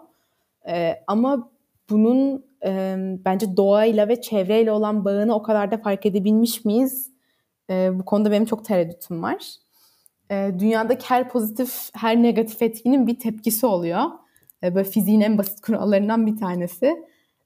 E, 0.68 1.04
ama 1.06 1.50
bunun 1.90 2.44
e, 2.64 2.96
bence 3.24 3.56
doğayla 3.56 4.08
ve 4.08 4.20
çevreyle 4.20 4.72
olan 4.72 5.04
bağını 5.04 5.34
o 5.34 5.42
kadar 5.42 5.70
da 5.70 5.78
fark 5.78 6.06
edebilmiş 6.06 6.64
miyiz? 6.64 7.10
E, 7.70 7.98
bu 7.98 8.04
konuda 8.04 8.30
benim 8.30 8.44
çok 8.44 8.64
tereddütüm 8.64 9.22
var 9.22 9.38
e, 10.30 10.50
dünyadaki 10.58 11.10
her 11.10 11.28
pozitif, 11.28 11.90
her 11.94 12.22
negatif 12.22 12.62
etkinin 12.62 13.06
bir 13.06 13.18
tepkisi 13.18 13.66
oluyor. 13.66 14.00
E, 14.64 14.74
böyle 14.74 14.88
fiziğin 14.88 15.20
en 15.20 15.38
basit 15.38 15.60
kurallarından 15.60 16.26
bir 16.26 16.36
tanesi. 16.36 16.96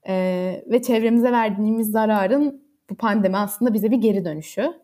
E, 0.08 0.64
ve 0.70 0.82
çevremize 0.82 1.32
verdiğimiz 1.32 1.90
zararın 1.90 2.64
bu 2.90 2.94
pandemi 2.94 3.36
aslında 3.36 3.74
bize 3.74 3.90
bir 3.90 3.96
geri 3.96 4.24
dönüşü. 4.24 4.83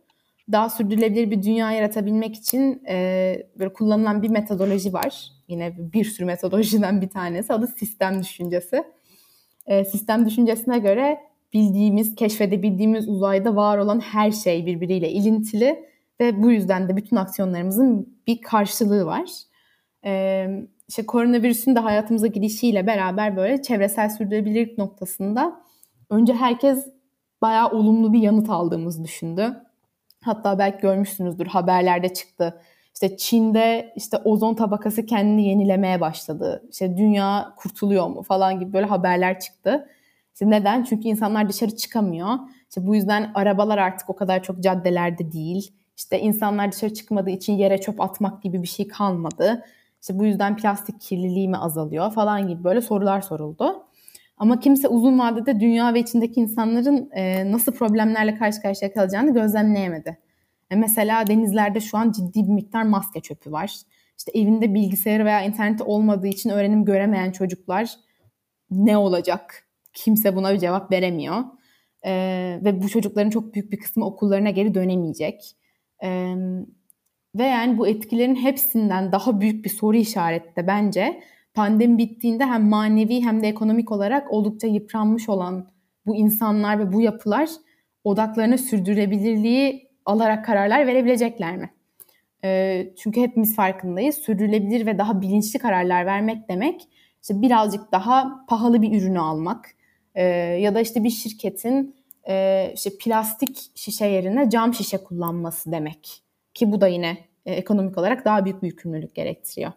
Daha 0.53 0.71
sürdürülebilir 0.71 1.31
bir 1.31 1.43
dünya 1.43 1.73
yaratabilmek 1.73 2.37
için 2.37 2.83
e, 2.89 3.37
böyle 3.59 3.73
kullanılan 3.73 4.23
bir 4.23 4.31
metodoloji 4.31 4.93
var. 4.93 5.33
Yine 5.49 5.75
bir 5.79 6.05
sürü 6.05 6.27
metodolojiden 6.27 7.03
bir 7.03 7.09
tanesi. 7.09 7.53
Adı 7.53 7.67
sistem 7.67 8.23
düşüncesi. 8.23 8.85
E, 9.67 9.85
sistem 9.85 10.27
düşüncesine 10.27 10.79
göre 10.79 11.19
bildiğimiz, 11.53 12.15
keşfedebildiğimiz 12.15 13.09
uzayda 13.09 13.57
var 13.57 13.79
olan 13.79 14.01
her 14.01 14.31
şey 14.31 14.67
birbiriyle 14.67 15.11
ilintili 15.11 15.85
ve 16.21 16.43
bu 16.43 16.51
yüzden 16.51 16.89
de 16.89 16.97
bütün 16.97 17.17
aksiyonlarımızın 17.17 18.19
bir 18.27 18.41
karşılığı 18.41 19.07
var. 19.07 19.31
Ee, 20.05 20.49
işte 20.89 21.07
koronavirüsün 21.07 21.75
de 21.75 21.81
hayatımıza 21.81 22.27
girişiyle 22.27 22.87
beraber 22.87 23.37
böyle 23.37 23.63
çevresel 23.63 24.09
sürdürülebilirlik 24.09 24.79
noktasında 24.79 25.61
önce 26.11 26.35
herkes 26.35 26.87
bayağı 27.43 27.71
olumlu 27.71 28.13
bir 28.13 28.21
yanıt 28.21 28.51
aldığımız 28.51 29.05
düşündü. 29.05 29.57
Hatta 30.25 30.59
belki 30.59 30.81
görmüşsünüzdür 30.81 31.47
haberlerde 31.47 32.15
çıktı. 32.15 32.61
İşte 32.95 33.17
Çin'de 33.17 33.93
işte 33.97 34.17
ozon 34.17 34.55
tabakası 34.55 35.07
kendini 35.07 35.49
yenilemeye 35.49 36.01
başladı. 36.01 36.63
İşte 36.73 36.97
dünya 36.97 37.55
kurtuluyor 37.57 38.07
mu 38.07 38.23
falan 38.23 38.61
gibi 38.61 38.73
böyle 38.73 38.87
haberler 38.87 39.41
çıktı. 39.41 39.89
İşte 40.33 40.51
neden? 40.51 40.85
Çünkü 40.85 41.09
insanlar 41.09 41.49
dışarı 41.49 41.77
çıkamıyor. 41.77 42.29
İşte 42.69 42.87
bu 42.87 42.95
yüzden 42.95 43.31
arabalar 43.35 43.79
artık 43.79 44.11
o 44.11 44.17
kadar 44.17 44.43
çok 44.43 44.61
caddelerde 44.61 45.33
değil. 45.33 45.73
İşte 45.97 46.21
insanlar 46.21 46.73
dışarı 46.73 46.95
çıkmadığı 46.95 47.31
için 47.31 47.53
yere 47.53 47.81
çöp 47.81 48.01
atmak 48.01 48.43
gibi 48.43 48.63
bir 48.63 48.69
şey 48.69 48.89
kalmadı. 48.89 49.65
İşte 50.01 50.19
bu 50.19 50.25
yüzden 50.25 50.57
plastik 50.57 51.01
kirliliği 51.01 51.49
mi 51.49 51.57
azalıyor 51.57 52.13
falan 52.13 52.49
gibi 52.49 52.65
böyle 52.65 52.81
sorular 52.81 53.21
soruldu. 53.21 53.83
Ama 54.41 54.61
kimse 54.61 54.89
uzun 54.89 55.19
vadede 55.19 55.61
dünya 55.61 55.95
ve 55.95 56.01
içindeki 56.01 56.41
insanların 56.41 57.11
e, 57.13 57.53
nasıl 57.53 57.73
problemlerle 57.73 58.35
karşı 58.35 58.63
karşıya 58.63 58.93
kalacağını 58.93 59.35
gözlemleyemedi. 59.35 60.19
E 60.71 60.77
mesela 60.77 61.27
denizlerde 61.27 61.81
şu 61.81 61.99
an 61.99 62.13
ciddi 62.13 62.43
bir 62.49 62.53
miktar 62.53 62.83
maske 62.83 63.21
çöpü 63.21 63.53
var. 63.53 63.75
İşte 64.19 64.33
evinde 64.35 64.75
bilgisayarı 64.75 65.25
veya 65.25 65.43
interneti 65.43 65.83
olmadığı 65.83 66.27
için 66.27 66.51
öğrenim 66.51 66.85
göremeyen 66.85 67.33
çocuklar 67.33 67.95
ne 68.71 68.97
olacak? 68.97 69.69
Kimse 69.93 70.37
buna 70.37 70.55
bir 70.55 70.59
cevap 70.59 70.93
veremiyor. 70.93 71.45
E, 72.05 72.13
ve 72.65 72.83
bu 72.83 72.89
çocukların 72.89 73.31
çok 73.31 73.55
büyük 73.55 73.73
bir 73.73 73.79
kısmı 73.79 74.07
okullarına 74.07 74.51
geri 74.51 74.75
dönemeyecek. 74.75 75.57
E, 76.03 76.35
ve 77.35 77.45
yani 77.45 77.79
bu 77.79 77.89
etkilerin 77.89 78.37
hepsinden 78.37 79.13
daha 79.13 79.41
büyük 79.41 79.65
bir 79.65 79.71
soru 79.71 79.97
işareti 79.97 80.57
de 80.57 80.67
bence 80.67 81.23
pandemi 81.55 81.99
bittiğinde 81.99 82.45
hem 82.45 82.69
manevi 82.69 83.23
hem 83.23 83.43
de 83.43 83.49
ekonomik 83.49 83.93
olarak 83.93 84.33
oldukça 84.33 84.67
yıpranmış 84.67 85.29
olan 85.29 85.69
bu 86.07 86.17
insanlar 86.17 86.79
ve 86.79 86.93
bu 86.93 87.01
yapılar 87.01 87.49
odaklarına 88.05 88.59
sürdürülebilirliği 88.59 89.91
alarak 90.05 90.45
kararlar 90.45 90.87
verebilecekler 90.87 91.57
mi? 91.57 91.71
E, 92.45 92.93
çünkü 92.99 93.21
hepimiz 93.21 93.57
farkındayız. 93.57 94.15
Sürdürülebilir 94.15 94.87
ve 94.87 94.99
daha 94.99 95.21
bilinçli 95.21 95.59
kararlar 95.59 96.07
vermek 96.07 96.49
demek 96.49 96.89
işte 97.23 97.43
birazcık 97.43 97.93
daha 97.93 98.47
pahalı 98.49 98.83
bir 98.83 99.03
ürünü 99.03 99.21
almak 99.21 99.71
e, 100.15 100.25
ya 100.35 100.75
da 100.75 100.81
işte 100.81 101.05
bir 101.05 101.11
şirketin 101.11 101.97
e, 102.29 102.67
işte 102.75 102.91
plastik 103.01 103.71
şişe 103.75 104.07
yerine 104.07 104.51
cam 104.51 104.75
şişe 104.75 104.99
kullanması 104.99 105.73
demek. 105.73 106.23
Ki 106.55 106.73
bu 106.73 106.81
da 106.81 106.89
yine 106.89 107.19
e, 107.47 107.53
ekonomik 107.55 107.99
olarak 107.99 108.25
daha 108.25 108.45
büyük 108.45 108.63
bir 108.63 108.67
yükümlülük 108.67 109.15
gerektiriyor. 109.15 109.73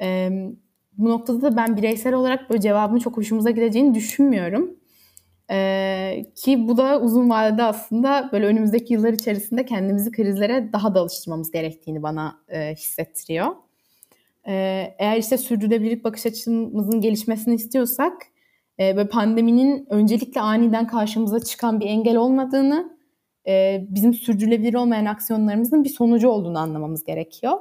E, 0.00 0.30
bu 0.98 1.10
noktada 1.10 1.42
da 1.42 1.56
ben 1.56 1.76
bireysel 1.76 2.14
olarak 2.14 2.50
böyle 2.50 2.60
cevabın 2.60 2.98
çok 2.98 3.16
hoşumuza 3.16 3.50
gideceğini 3.50 3.94
düşünmüyorum. 3.94 4.76
Ee, 5.50 6.24
ki 6.34 6.68
bu 6.68 6.76
da 6.76 7.00
uzun 7.00 7.30
vadede 7.30 7.62
aslında 7.62 8.28
böyle 8.32 8.46
önümüzdeki 8.46 8.94
yıllar 8.94 9.12
içerisinde 9.12 9.64
kendimizi 9.66 10.10
krizlere 10.10 10.72
daha 10.72 10.94
da 10.94 11.00
alıştırmamız 11.00 11.50
gerektiğini 11.50 12.02
bana 12.02 12.38
e, 12.48 12.74
hissettiriyor. 12.74 13.46
Ee, 14.48 14.94
eğer 14.98 15.16
işte 15.16 15.38
sürdürülebilirlik 15.38 16.04
bakış 16.04 16.26
açımızın 16.26 17.00
gelişmesini 17.00 17.54
istiyorsak 17.54 18.12
e, 18.80 18.96
böyle 18.96 19.08
pandeminin 19.08 19.86
öncelikle 19.90 20.40
aniden 20.40 20.86
karşımıza 20.86 21.40
çıkan 21.40 21.80
bir 21.80 21.86
engel 21.86 22.16
olmadığını, 22.16 22.98
e, 23.46 23.84
bizim 23.88 24.14
sürdürülebilir 24.14 24.74
olmayan 24.74 25.04
aksiyonlarımızın 25.04 25.84
bir 25.84 25.88
sonucu 25.88 26.28
olduğunu 26.28 26.58
anlamamız 26.58 27.04
gerekiyor. 27.04 27.52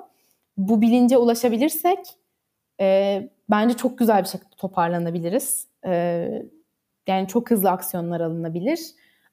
Bu 0.57 0.81
bilince 0.81 1.17
ulaşabilirsek 1.17 1.99
e, 2.79 3.29
bence 3.49 3.77
çok 3.77 3.97
güzel 3.97 4.23
bir 4.23 4.27
şekilde 4.27 4.55
toparlanabiliriz. 4.57 5.67
E, 5.85 5.91
yani 7.07 7.27
çok 7.27 7.51
hızlı 7.51 7.69
aksiyonlar 7.69 8.21
alınabilir. 8.21 8.79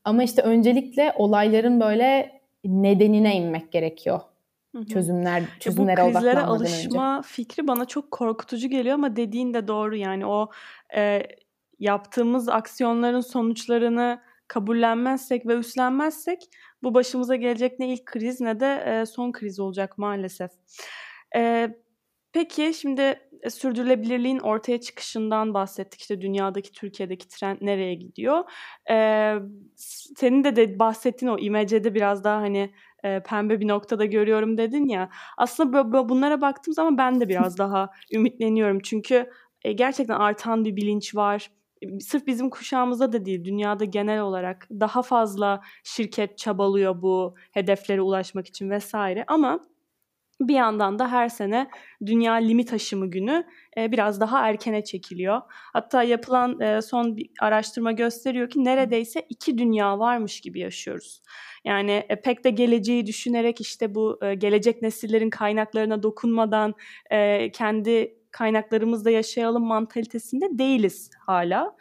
Ama 0.04 0.22
işte 0.22 0.42
öncelikle 0.42 1.12
olayların 1.16 1.80
böyle 1.80 2.40
nedenine 2.64 3.37
inmek 3.37 3.72
gerekiyor. 3.72 4.20
Çözümler, 4.92 5.42
çözümlere 5.61 6.00
Bu 6.04 6.12
krizlere 6.12 6.40
alışma 6.40 7.18
önce. 7.18 7.28
fikri 7.28 7.66
bana 7.68 7.85
çok 7.85 8.11
korkutucu 8.11 8.68
geliyor 8.68 8.94
ama 8.94 9.16
dediğin 9.16 9.54
de 9.54 9.68
doğru 9.68 9.96
yani 9.96 10.26
o 10.26 10.50
e, 10.96 11.22
yaptığımız 11.78 12.48
aksiyonların 12.48 13.20
sonuçlarını 13.20 14.20
kabullenmezsek 14.48 15.46
ve 15.46 15.54
üstlenmezsek 15.54 16.42
bu 16.82 16.94
başımıza 16.94 17.37
gelecek 17.37 17.78
ne 17.78 17.92
ilk 17.92 18.06
kriz 18.06 18.40
ne 18.40 18.61
de 18.61 18.85
e, 18.87 19.06
son 19.06 19.32
kriz 19.32 19.61
olacak 19.61 19.98
maalesef. 19.98 20.50
E, 21.37 21.70
Peki 22.37 22.74
şimdi 22.74 23.20
e, 23.42 23.51
sürdürülebilirliğin 23.51 24.38
ortaya 24.38 24.81
çıkışından 24.81 25.55
bahsettik. 25.55 26.01
İşte 26.01 26.20
dünyadaki, 26.20 26.72
Türkiye'deki 26.72 27.29
trend 27.29 27.59
nereye 27.61 27.94
gidiyor? 27.94 28.44
Ee, 28.90 29.35
senin 30.16 30.44
de, 30.44 30.57
de 30.57 30.79
bahsettiğin 30.79 31.33
o 31.33 31.38
imecede 31.38 31.94
biraz 31.94 32.25
daha 32.25 32.37
hani 32.40 32.70
e, 33.05 33.22
pembe 33.22 33.61
bir 33.61 33.68
noktada 33.68 34.05
görüyorum 34.05 34.59
dedin 34.59 34.88
ya. 34.88 35.09
Aslında 35.38 36.09
bunlara 36.09 36.40
baktığım 36.40 36.75
zaman 36.75 36.99
ben 36.99 37.20
de 37.20 37.29
biraz 37.29 37.59
daha 37.59 37.90
ümitleniyorum. 38.12 38.81
Çünkü 38.81 39.31
e, 39.64 39.72
gerçekten 39.72 40.14
artan 40.14 40.64
bir 40.64 40.77
bilinç 40.77 41.14
var. 41.14 41.51
Sırf 42.01 42.27
bizim 42.27 42.51
kuşağımızda 42.51 43.12
da 43.12 43.25
değil, 43.25 43.44
dünyada 43.44 43.85
genel 43.85 44.20
olarak 44.20 44.68
daha 44.70 45.03
fazla 45.03 45.61
şirket 45.85 46.38
çabalıyor 46.38 47.03
bu 47.03 47.35
hedeflere 47.53 48.01
ulaşmak 48.01 48.46
için 48.46 48.70
vesaire. 48.70 49.25
Ama 49.29 49.61
bir 50.40 50.55
yandan 50.55 50.99
da 50.99 51.12
her 51.12 51.29
sene 51.29 51.68
Dünya 52.07 52.35
Limit 52.35 52.72
Aşımı 52.72 53.11
Günü 53.11 53.44
e, 53.77 53.92
biraz 53.92 54.20
daha 54.20 54.49
erkene 54.49 54.85
çekiliyor. 54.85 55.40
Hatta 55.49 56.03
yapılan 56.03 56.61
e, 56.61 56.83
son 56.83 57.16
bir 57.16 57.31
araştırma 57.40 57.92
gösteriyor 57.92 58.51
ki 58.51 58.64
neredeyse 58.64 59.27
iki 59.29 59.59
dünya 59.59 59.99
varmış 59.99 60.40
gibi 60.40 60.61
yaşıyoruz. 60.61 61.22
Yani 61.64 62.05
e, 62.09 62.20
pek 62.20 62.44
de 62.44 62.51
geleceği 62.51 63.07
düşünerek 63.07 63.61
işte 63.61 63.94
bu 63.94 64.20
gelecek 64.38 64.83
nesillerin 64.83 65.31
kaynaklarına 65.31 66.03
dokunmadan 66.03 66.75
kendi 67.53 68.16
kaynaklarımızda 68.31 69.11
yaşayalım 69.11 69.64
mantalitesinde 69.64 70.59
değiliz 70.59 71.11
hala. 71.27 71.77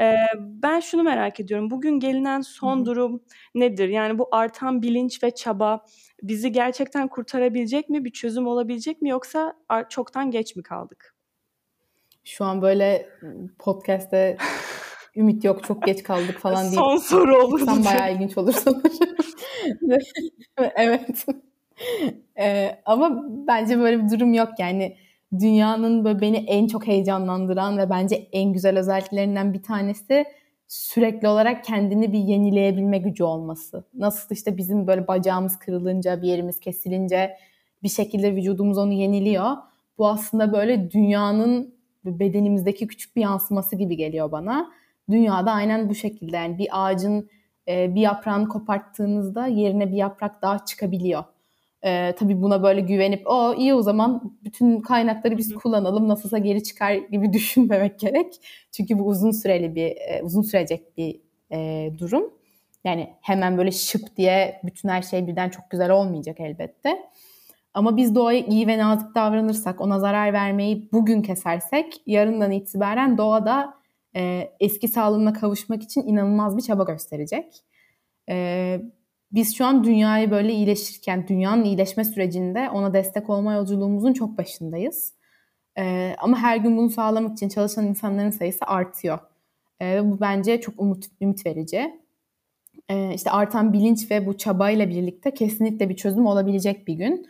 Ee, 0.00 0.14
ben 0.36 0.80
şunu 0.80 1.02
merak 1.02 1.40
ediyorum. 1.40 1.70
Bugün 1.70 2.00
gelinen 2.00 2.40
son 2.40 2.86
durum 2.86 3.22
nedir? 3.54 3.88
Yani 3.88 4.18
bu 4.18 4.28
artan 4.32 4.82
bilinç 4.82 5.22
ve 5.22 5.30
çaba 5.30 5.84
bizi 6.22 6.52
gerçekten 6.52 7.08
kurtarabilecek 7.08 7.88
mi? 7.88 8.04
Bir 8.04 8.10
çözüm 8.10 8.46
olabilecek 8.46 9.02
mi? 9.02 9.08
Yoksa 9.08 9.54
çoktan 9.88 10.30
geç 10.30 10.56
mi 10.56 10.62
kaldık? 10.62 11.14
Şu 12.24 12.44
an 12.44 12.62
böyle 12.62 13.08
podcast'te 13.58 14.36
ümit 15.16 15.44
yok 15.44 15.64
çok 15.64 15.82
geç 15.82 16.02
kaldık 16.02 16.38
falan 16.38 16.62
diye. 16.62 16.74
Son 16.74 16.96
soru 16.96 17.44
olur. 17.44 17.60
Sen 17.64 17.84
bayağı 17.84 18.14
ilginç 18.14 18.38
olur 18.38 18.52
sanırım. 18.52 19.16
evet. 20.76 21.26
Ee, 22.38 22.78
ama 22.84 23.24
bence 23.46 23.78
böyle 23.78 24.04
bir 24.04 24.10
durum 24.10 24.34
yok 24.34 24.48
yani 24.58 24.96
dünyanın 25.38 26.04
böyle 26.04 26.20
beni 26.20 26.36
en 26.36 26.66
çok 26.66 26.86
heyecanlandıran 26.86 27.78
ve 27.78 27.90
bence 27.90 28.28
en 28.32 28.52
güzel 28.52 28.78
özelliklerinden 28.78 29.54
bir 29.54 29.62
tanesi 29.62 30.24
sürekli 30.68 31.28
olarak 31.28 31.64
kendini 31.64 32.12
bir 32.12 32.18
yenileyebilme 32.18 32.98
gücü 32.98 33.24
olması. 33.24 33.84
Nasıl 33.94 34.34
işte 34.34 34.56
bizim 34.56 34.86
böyle 34.86 35.08
bacağımız 35.08 35.58
kırılınca, 35.58 36.22
bir 36.22 36.28
yerimiz 36.28 36.60
kesilince 36.60 37.36
bir 37.82 37.88
şekilde 37.88 38.36
vücudumuz 38.36 38.78
onu 38.78 38.92
yeniliyor. 38.92 39.56
Bu 39.98 40.08
aslında 40.08 40.52
böyle 40.52 40.90
dünyanın 40.90 41.74
bedenimizdeki 42.04 42.86
küçük 42.86 43.16
bir 43.16 43.20
yansıması 43.20 43.76
gibi 43.76 43.96
geliyor 43.96 44.32
bana. 44.32 44.70
Dünyada 45.10 45.52
aynen 45.52 45.88
bu 45.88 45.94
şekilde 45.94 46.36
yani 46.36 46.58
bir 46.58 46.68
ağacın 46.72 47.30
e, 47.68 47.94
bir 47.94 48.00
yaprağını 48.00 48.48
koparttığınızda 48.48 49.46
yerine 49.46 49.92
bir 49.92 49.96
yaprak 49.96 50.42
daha 50.42 50.64
çıkabiliyor. 50.64 51.24
E, 51.84 52.14
tabii 52.18 52.42
buna 52.42 52.62
böyle 52.62 52.80
güvenip 52.80 53.22
o 53.26 53.54
iyi 53.54 53.74
o 53.74 53.82
zaman 53.82 54.36
bütün 54.44 54.80
kaynakları 54.80 55.38
biz 55.38 55.54
kullanalım 55.54 56.08
nasılsa 56.08 56.38
geri 56.38 56.62
çıkar 56.62 56.94
gibi 56.94 57.32
düşünmemek 57.32 57.98
gerek. 57.98 58.34
Çünkü 58.72 58.98
bu 58.98 59.06
uzun 59.06 59.30
süreli 59.30 59.74
bir 59.74 59.86
e, 59.86 60.22
uzun 60.22 60.42
sürecek 60.42 60.96
bir 60.96 61.20
e, 61.52 61.90
durum. 61.98 62.34
Yani 62.84 63.08
hemen 63.20 63.58
böyle 63.58 63.70
şıp 63.70 64.16
diye 64.16 64.60
bütün 64.64 64.88
her 64.88 65.02
şey 65.02 65.26
birden 65.26 65.48
çok 65.48 65.70
güzel 65.70 65.90
olmayacak 65.90 66.40
elbette. 66.40 66.98
Ama 67.74 67.96
biz 67.96 68.14
doğaya 68.14 68.40
iyi 68.40 68.66
ve 68.66 68.78
nazik 68.78 69.14
davranırsak, 69.14 69.80
ona 69.80 69.98
zarar 70.00 70.32
vermeyi 70.32 70.88
bugün 70.92 71.22
kesersek, 71.22 72.02
yarından 72.06 72.50
itibaren 72.50 73.18
doğada 73.18 73.74
e, 74.16 74.50
eski 74.60 74.88
sağlığına 74.88 75.32
kavuşmak 75.32 75.82
için 75.82 76.02
inanılmaz 76.02 76.56
bir 76.56 76.62
çaba 76.62 76.84
gösterecek. 76.84 77.64
E, 78.28 78.80
biz 79.32 79.56
şu 79.56 79.66
an 79.66 79.84
dünyayı 79.84 80.30
böyle 80.30 80.52
iyileşirken, 80.52 81.28
dünyanın 81.28 81.64
iyileşme 81.64 82.04
sürecinde 82.04 82.70
ona 82.70 82.94
destek 82.94 83.30
olma 83.30 83.52
yolculuğumuzun 83.52 84.12
çok 84.12 84.38
başındayız. 84.38 85.14
Ee, 85.78 86.14
ama 86.18 86.38
her 86.38 86.56
gün 86.56 86.76
bunu 86.76 86.90
sağlamak 86.90 87.32
için 87.32 87.48
çalışan 87.48 87.86
insanların 87.86 88.30
sayısı 88.30 88.64
artıyor. 88.64 89.18
Ee, 89.82 90.00
bu 90.04 90.20
bence 90.20 90.60
çok 90.60 90.80
umut, 90.80 91.04
ümit 91.20 91.46
verici. 91.46 92.00
Ee, 92.88 93.14
işte 93.14 93.30
artan 93.30 93.72
bilinç 93.72 94.10
ve 94.10 94.26
bu 94.26 94.36
çabayla 94.36 94.88
birlikte 94.88 95.34
kesinlikle 95.34 95.88
bir 95.88 95.96
çözüm 95.96 96.26
olabilecek 96.26 96.88
bir 96.88 96.94
gün. 96.94 97.28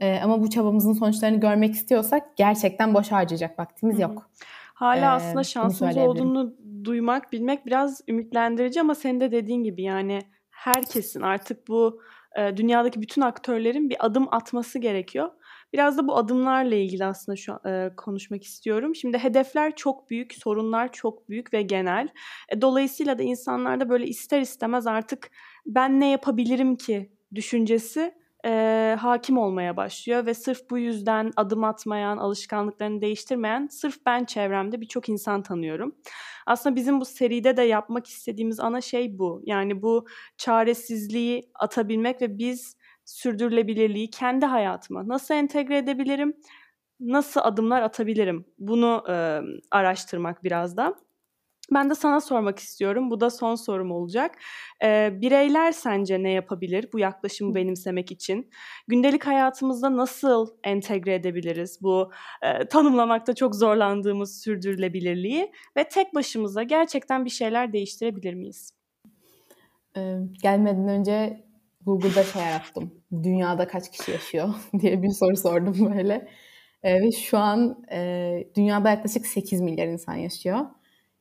Ee, 0.00 0.20
ama 0.22 0.42
bu 0.42 0.50
çabamızın 0.50 0.92
sonuçlarını 0.92 1.40
görmek 1.40 1.74
istiyorsak 1.74 2.36
gerçekten 2.36 2.94
boş 2.94 3.12
harcayacak 3.12 3.58
vaktimiz 3.58 3.98
yok. 3.98 4.30
Hala 4.74 5.04
ee, 5.04 5.08
aslında 5.08 5.44
şansımız 5.44 5.96
olduğunu 5.96 6.54
duymak, 6.84 7.32
bilmek 7.32 7.66
biraz 7.66 8.00
ümitlendirici 8.08 8.80
ama 8.80 8.94
senin 8.94 9.20
de 9.20 9.32
dediğin 9.32 9.64
gibi 9.64 9.82
yani 9.82 10.22
herkesin 10.58 11.20
artık 11.20 11.68
bu 11.68 12.02
e, 12.38 12.56
dünyadaki 12.56 13.02
bütün 13.02 13.22
aktörlerin 13.22 13.90
bir 13.90 14.06
adım 14.06 14.34
atması 14.34 14.78
gerekiyor. 14.78 15.30
Biraz 15.72 15.98
da 15.98 16.08
bu 16.08 16.16
adımlarla 16.16 16.74
ilgili 16.74 17.04
aslında 17.04 17.36
şu 17.36 17.58
e, 17.66 17.90
konuşmak 17.96 18.44
istiyorum. 18.44 18.94
Şimdi 18.94 19.18
hedefler 19.18 19.76
çok 19.76 20.10
büyük, 20.10 20.34
sorunlar 20.34 20.92
çok 20.92 21.28
büyük 21.28 21.52
ve 21.52 21.62
genel. 21.62 22.08
E, 22.48 22.60
dolayısıyla 22.60 23.18
da 23.18 23.22
insanlarda 23.22 23.88
böyle 23.88 24.06
ister 24.06 24.40
istemez 24.40 24.86
artık 24.86 25.30
ben 25.66 26.00
ne 26.00 26.10
yapabilirim 26.10 26.76
ki 26.76 27.12
düşüncesi 27.34 28.14
e, 28.46 28.96
hakim 29.00 29.38
olmaya 29.38 29.76
başlıyor 29.76 30.26
ve 30.26 30.34
sırf 30.34 30.70
bu 30.70 30.78
yüzden 30.78 31.32
adım 31.36 31.64
atmayan, 31.64 32.16
alışkanlıklarını 32.16 33.00
değiştirmeyen 33.00 33.66
sırf 33.70 34.06
ben 34.06 34.24
çevremde 34.24 34.80
birçok 34.80 35.08
insan 35.08 35.42
tanıyorum. 35.42 35.94
Aslında 36.46 36.76
bizim 36.76 37.00
bu 37.00 37.04
seride 37.04 37.56
de 37.56 37.62
yapmak 37.62 38.06
istediğimiz 38.06 38.60
ana 38.60 38.80
şey 38.80 39.18
bu. 39.18 39.42
Yani 39.44 39.82
bu 39.82 40.06
çaresizliği 40.36 41.50
atabilmek 41.54 42.22
ve 42.22 42.38
biz 42.38 42.76
sürdürülebilirliği 43.04 44.10
kendi 44.10 44.46
hayatıma 44.46 45.08
nasıl 45.08 45.34
entegre 45.34 45.78
edebilirim? 45.78 46.34
Nasıl 47.00 47.40
adımlar 47.44 47.82
atabilirim? 47.82 48.46
Bunu 48.58 49.04
e, 49.08 49.40
araştırmak 49.70 50.44
biraz 50.44 50.76
da. 50.76 51.07
Ben 51.74 51.90
de 51.90 51.94
sana 51.94 52.20
sormak 52.20 52.58
istiyorum. 52.58 53.10
Bu 53.10 53.20
da 53.20 53.30
son 53.30 53.54
sorum 53.54 53.90
olacak. 53.90 54.34
Ee, 54.82 55.10
bireyler 55.20 55.72
sence 55.72 56.22
ne 56.22 56.30
yapabilir 56.30 56.88
bu 56.92 56.98
yaklaşımı 56.98 57.54
benimsemek 57.54 58.10
için? 58.12 58.50
Gündelik 58.88 59.26
hayatımızda 59.26 59.96
nasıl 59.96 60.46
entegre 60.64 61.14
edebiliriz 61.14 61.78
bu 61.82 62.10
e, 62.42 62.68
tanımlamakta 62.68 63.34
çok 63.34 63.54
zorlandığımız 63.54 64.40
sürdürülebilirliği 64.40 65.52
ve 65.76 65.88
tek 65.88 66.14
başımıza 66.14 66.62
gerçekten 66.62 67.24
bir 67.24 67.30
şeyler 67.30 67.72
değiştirebilir 67.72 68.34
miyiz? 68.34 68.72
Ee, 69.96 70.16
gelmeden 70.42 70.88
önce 70.88 71.44
Google'da 71.86 72.24
şey 72.24 72.42
arattım. 72.42 72.90
Dünyada 73.12 73.68
kaç 73.68 73.90
kişi 73.90 74.10
yaşıyor 74.10 74.48
diye 74.80 75.02
bir 75.02 75.10
soru 75.10 75.36
sordum 75.36 75.94
böyle. 75.94 76.28
Ee, 76.82 77.00
ve 77.00 77.12
şu 77.12 77.38
an 77.38 77.84
e, 77.92 78.50
dünyada 78.56 78.90
yaklaşık 78.90 79.26
8 79.26 79.60
milyar 79.60 79.86
insan 79.86 80.14
yaşıyor. 80.14 80.66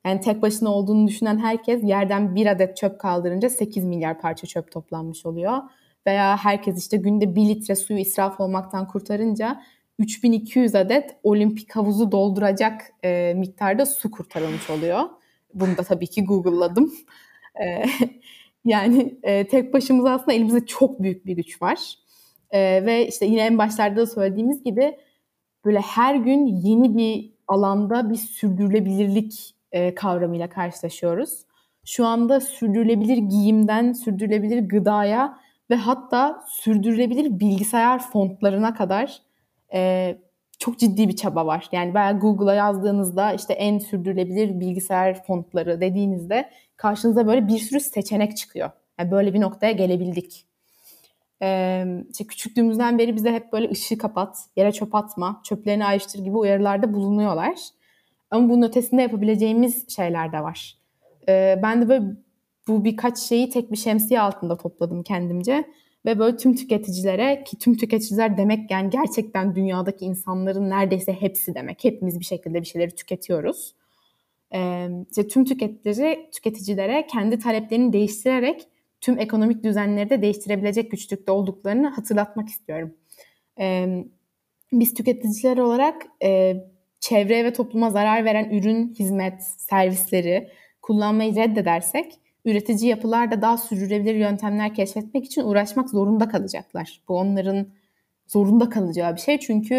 Yani 0.08 0.22
tek 0.22 0.42
başına 0.42 0.70
olduğunu 0.70 1.08
düşünen 1.08 1.38
herkes 1.38 1.84
yerden 1.84 2.36
bir 2.36 2.46
adet 2.46 2.78
çöp 2.78 3.00
kaldırınca 3.00 3.50
8 3.50 3.86
milyar 3.86 4.22
parça 4.22 4.48
çöp 4.48 4.72
toplanmış 4.72 5.26
oluyor. 5.26 5.58
Veya 6.08 6.38
herkes 6.38 6.78
işte 6.78 6.98
günde 6.98 7.36
1 7.36 7.50
litre 7.50 7.76
suyu 7.76 8.00
israf 8.00 8.40
olmaktan 8.40 8.88
kurtarınca 8.88 9.64
3200 10.00 10.76
adet 10.76 11.18
olimpik 11.24 11.76
havuzu 11.76 12.12
dolduracak 12.12 12.82
e, 13.04 13.34
miktarda 13.38 13.86
su 13.86 14.12
kurtarılmış 14.12 14.70
oluyor. 14.70 15.00
Bunu 15.54 15.78
da 15.78 15.84
tabii 15.84 16.08
ki 16.08 16.26
Google'ladım. 16.26 16.94
E, 17.64 17.84
yani 18.66 19.20
e, 19.24 19.48
tek 19.48 19.74
başımıza 19.74 20.12
aslında 20.12 20.34
elimizde 20.34 20.66
çok 20.66 21.04
büyük 21.04 21.26
bir 21.26 21.36
güç 21.36 21.62
var. 21.62 21.96
E, 22.52 22.86
ve 22.86 23.08
işte 23.08 23.26
yine 23.26 23.42
en 23.42 23.58
başlarda 23.58 24.02
da 24.02 24.06
söylediğimiz 24.06 24.64
gibi 24.64 24.98
böyle 25.66 25.80
her 25.80 26.16
gün 26.16 26.46
yeni 26.46 26.98
bir 26.98 27.34
alanda 27.48 28.10
bir 28.10 28.16
sürdürülebilirlik 28.16 29.57
e, 29.72 29.96
kavramıyla 29.96 30.50
karşılaşıyoruz. 30.50 31.46
Şu 31.86 32.06
anda 32.06 32.40
sürdürülebilir 32.40 33.18
giyimden 33.18 33.94
sürdürülebilir 33.94 34.70
gıdaya 34.70 35.40
ve 35.70 35.76
hatta 35.76 36.44
sürdürülebilir 36.48 37.40
bilgisayar 37.40 38.00
fontlarına 38.12 38.74
kadar 38.74 39.22
e, 39.74 40.18
çok 40.60 40.80
ciddi 40.80 41.08
bir 41.08 41.16
çaba 41.16 41.46
var. 41.46 41.70
Yani 41.72 41.94
ben 41.94 42.20
Google'a 42.20 42.54
yazdığınızda 42.54 43.34
işte 43.34 43.54
en 43.54 43.80
sürdürülebilir 43.80 44.60
bilgisayar 44.60 45.24
fontları 45.24 45.82
dediğinizde 45.82 46.50
karşınıza 46.78 47.28
böyle 47.28 47.48
bir 47.48 47.60
sürü 47.60 47.80
seçenek 47.80 48.38
çıkıyor. 48.38 48.70
Yani 49.00 49.12
böyle 49.12 49.34
bir 49.34 49.42
noktaya 49.42 49.72
gelebildik. 49.72 50.46
Ee, 51.42 51.86
işte 52.12 52.28
küçüklüğümüzden 52.28 52.98
beri 52.98 53.16
bize 53.16 53.32
hep 53.32 53.54
böyle 53.54 53.70
ışığı 53.72 53.98
kapat, 53.98 54.38
yere 54.56 54.72
çöp 54.72 54.96
atma, 54.96 55.42
çöplerini 55.44 55.86
ayrıştır 55.86 56.20
gibi 56.20 56.38
uyarılarda 56.38 56.94
bulunuyorlar. 56.94 57.56
Ama 58.32 58.50
bunun 58.50 58.68
ötesinde 58.68 59.02
yapabileceğimiz 59.02 59.96
şeyler 59.96 60.32
de 60.32 60.44
var. 60.44 60.78
Ee, 61.30 61.60
ben 61.64 61.82
de 61.82 61.90
böyle 61.90 62.06
bu 62.68 62.84
birkaç 62.84 63.18
şeyi 63.18 63.50
tek 63.50 63.72
bir 63.72 63.78
şemsiye 63.78 64.22
altında 64.22 64.58
topladım 64.58 65.04
kendimce. 65.04 65.66
Ve 66.06 66.20
böyle 66.20 66.38
tüm 66.38 66.56
tüketicilere 66.56 67.44
ki 67.44 67.58
tüm 67.58 67.78
tüketiciler 67.78 68.38
demek 68.38 68.72
yani 68.72 68.90
gerçekten 68.90 69.56
dünyadaki 69.56 70.06
insanların 70.06 70.70
neredeyse 70.70 71.14
hepsi 71.14 71.56
demek. 71.56 71.84
Hepimiz 71.84 72.20
bir 72.20 72.26
şekilde 72.26 72.62
bir 72.62 72.66
şeyleri 72.66 72.96
tüketiyoruz. 72.96 73.76
Ee, 74.54 74.90
işte 75.10 75.28
tüm 75.28 75.46
tüketicileri, 75.46 76.30
tüketicilere 76.34 77.08
kendi 77.08 77.40
taleplerini 77.40 77.94
değiştirerek 77.94 78.68
tüm 79.02 79.20
ekonomik 79.20 79.64
düzenleri 79.64 80.10
de 80.10 80.22
değiştirebilecek 80.22 80.92
güçlükte 80.92 81.32
olduklarını 81.32 81.88
hatırlatmak 81.88 82.50
istiyorum. 82.50 82.94
Ee, 83.60 84.06
biz 84.72 84.94
tüketiciler 84.94 85.58
olarak 85.58 86.08
e, 86.24 86.58
çevreye 87.00 87.46
ve 87.46 87.54
topluma 87.54 87.90
zarar 87.90 88.26
veren 88.26 88.50
ürün, 88.50 88.94
hizmet, 89.00 89.44
servisleri 89.44 90.50
kullanmayı 90.82 91.36
reddedersek 91.36 92.20
üretici 92.46 92.90
yapılar 92.90 93.32
da 93.32 93.42
daha 93.42 93.58
sürdürülebilir 93.58 94.16
yöntemler 94.16 94.74
keşfetmek 94.74 95.26
için 95.26 95.42
uğraşmak 95.44 95.90
zorunda 95.90 96.28
kalacaklar. 96.28 97.02
Bu 97.08 97.18
onların 97.18 97.68
zorunda 98.28 98.70
kalacağı 98.70 99.16
bir 99.16 99.22
şey. 99.22 99.40
Çünkü 99.40 99.76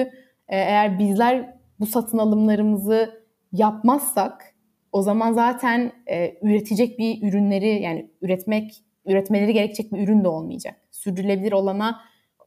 e, 0.48 0.56
eğer 0.56 0.98
bizler 0.98 1.54
bu 1.80 1.86
satın 1.86 2.18
alımlarımızı 2.18 3.22
yapmazsak 3.52 4.54
o 4.92 5.02
zaman 5.02 5.32
zaten 5.32 5.92
e, 6.10 6.38
üretecek 6.42 6.98
bir 6.98 7.28
ürünleri 7.28 7.82
yani 7.82 8.10
üretmek 8.22 8.84
üretmeleri 9.06 9.52
gerekecek 9.52 9.92
bir 9.92 9.98
ürün 9.98 10.24
de 10.24 10.28
olmayacak. 10.28 10.76
Sürdürülebilir 10.90 11.52
olana 11.52 12.00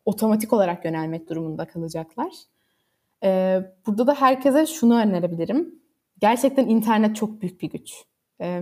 otomatik 0.05 0.53
olarak 0.53 0.85
yönelmek 0.85 1.29
durumunda 1.29 1.65
kalacaklar. 1.65 2.31
Ee, 3.23 3.59
burada 3.87 4.07
da 4.07 4.13
herkese 4.13 4.65
şunu 4.65 4.99
önerebilirim. 4.99 5.81
Gerçekten 6.19 6.67
internet 6.67 7.15
çok 7.15 7.41
büyük 7.41 7.61
bir 7.61 7.69
güç. 7.69 7.93
Ee, 8.41 8.61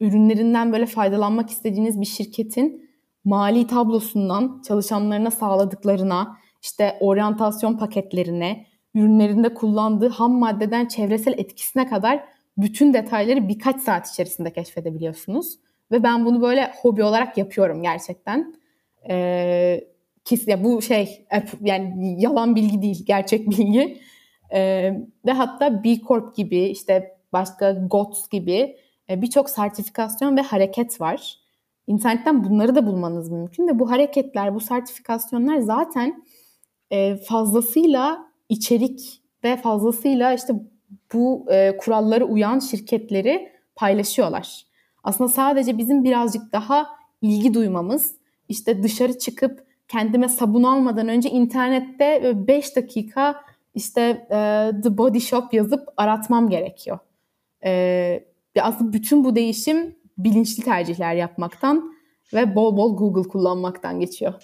ürünlerinden 0.00 0.72
böyle 0.72 0.86
faydalanmak 0.86 1.50
istediğiniz 1.50 2.00
bir 2.00 2.06
şirketin 2.06 2.90
mali 3.24 3.66
tablosundan 3.66 4.62
çalışanlarına 4.68 5.30
sağladıklarına, 5.30 6.36
işte 6.62 6.96
oryantasyon 7.00 7.76
paketlerine, 7.76 8.66
ürünlerinde 8.94 9.54
kullandığı 9.54 10.08
ham 10.08 10.32
maddeden 10.32 10.86
çevresel 10.86 11.38
etkisine 11.38 11.86
kadar 11.86 12.24
bütün 12.56 12.94
detayları 12.94 13.48
birkaç 13.48 13.80
saat 13.80 14.10
içerisinde 14.10 14.52
keşfedebiliyorsunuz. 14.52 15.58
Ve 15.92 16.02
ben 16.02 16.24
bunu 16.24 16.40
böyle 16.42 16.72
hobi 16.82 17.02
olarak 17.02 17.38
yapıyorum 17.38 17.82
gerçekten. 17.82 18.54
Ee, 19.10 19.80
kesin 20.24 20.50
ya 20.50 20.64
bu 20.64 20.82
şey 20.82 21.26
yani 21.60 22.16
yalan 22.22 22.56
bilgi 22.56 22.82
değil, 22.82 23.04
gerçek 23.06 23.46
bilgi. 23.50 24.00
Ee, 24.52 24.92
ve 25.26 25.32
hatta 25.32 25.84
B 25.84 26.00
Corp 26.00 26.36
gibi 26.36 26.58
işte 26.58 27.16
başka 27.32 27.72
GOTS 27.72 28.28
gibi 28.28 28.76
e, 29.10 29.22
birçok 29.22 29.50
sertifikasyon 29.50 30.36
ve 30.36 30.40
hareket 30.40 31.00
var. 31.00 31.38
İnternetten 31.86 32.44
bunları 32.44 32.74
da 32.74 32.86
bulmanız 32.86 33.30
mümkün 33.30 33.68
ve 33.68 33.78
bu 33.78 33.90
hareketler, 33.90 34.54
bu 34.54 34.60
sertifikasyonlar 34.60 35.58
zaten 35.58 36.24
e, 36.90 37.16
fazlasıyla 37.16 38.26
içerik 38.48 39.22
ve 39.44 39.56
fazlasıyla 39.56 40.34
işte 40.34 40.54
bu 41.12 41.46
e, 41.52 41.76
kurallara 41.76 42.24
uyan 42.24 42.58
şirketleri 42.58 43.52
paylaşıyorlar. 43.76 44.66
Aslında 45.04 45.30
sadece 45.30 45.78
bizim 45.78 46.04
birazcık 46.04 46.52
daha 46.52 46.86
ilgi 47.22 47.54
duymamız, 47.54 48.16
işte 48.48 48.82
dışarı 48.82 49.18
çıkıp 49.18 49.64
kendime 49.88 50.28
sabun 50.28 50.62
almadan 50.62 51.08
önce 51.08 51.30
internette 51.30 52.32
5 52.48 52.76
dakika 52.76 53.44
işte 53.74 54.00
e, 54.30 54.70
The 54.82 54.98
Body 54.98 55.20
Shop 55.20 55.54
yazıp 55.54 55.88
aratmam 55.96 56.48
gerekiyor. 56.48 56.98
E, 57.64 58.24
aslında 58.60 58.92
bütün 58.92 59.24
bu 59.24 59.36
değişim 59.36 59.96
bilinçli 60.18 60.62
tercihler 60.62 61.14
yapmaktan 61.14 61.94
ve 62.34 62.54
bol 62.54 62.76
bol 62.76 62.96
Google 62.96 63.28
kullanmaktan 63.28 64.00
geçiyor. 64.00 64.34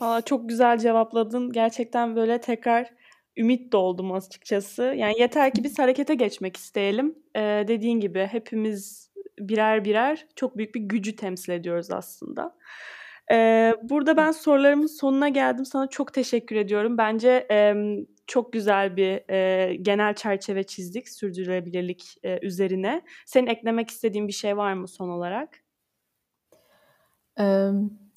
Aa, 0.00 0.20
çok 0.20 0.48
güzel 0.48 0.78
cevapladın. 0.78 1.52
Gerçekten 1.52 2.16
böyle 2.16 2.40
tekrar 2.40 2.90
ümit 3.36 3.72
doldum 3.72 4.12
açıkçası. 4.12 4.82
Yani 4.82 5.20
yeter 5.20 5.54
ki 5.54 5.64
biz 5.64 5.78
harekete 5.78 6.14
geçmek 6.14 6.56
isteyelim. 6.56 7.18
Ee, 7.36 7.64
dediğin 7.68 8.00
gibi 8.00 8.28
hepimiz 8.32 9.10
birer 9.38 9.84
birer 9.84 10.26
çok 10.36 10.56
büyük 10.56 10.74
bir 10.74 10.80
gücü 10.80 11.16
temsil 11.16 11.52
ediyoruz 11.52 11.90
aslında. 11.90 12.56
Ee, 13.32 13.74
burada 13.82 14.16
ben 14.16 14.32
sorularımın 14.32 14.86
sonuna 14.86 15.28
geldim. 15.28 15.64
Sana 15.64 15.86
çok 15.86 16.14
teşekkür 16.14 16.56
ediyorum. 16.56 16.98
Bence 16.98 17.46
e, 17.50 17.74
çok 18.26 18.52
güzel 18.52 18.96
bir 18.96 19.30
e, 19.30 19.74
genel 19.74 20.14
çerçeve 20.14 20.62
çizdik 20.64 21.08
sürdürülebilirlik 21.08 22.16
e, 22.22 22.38
üzerine. 22.46 23.02
Senin 23.26 23.46
eklemek 23.46 23.90
istediğin 23.90 24.28
bir 24.28 24.32
şey 24.32 24.56
var 24.56 24.72
mı 24.72 24.88
son 24.88 25.08
olarak? 25.08 25.64
Ee, 27.40 27.68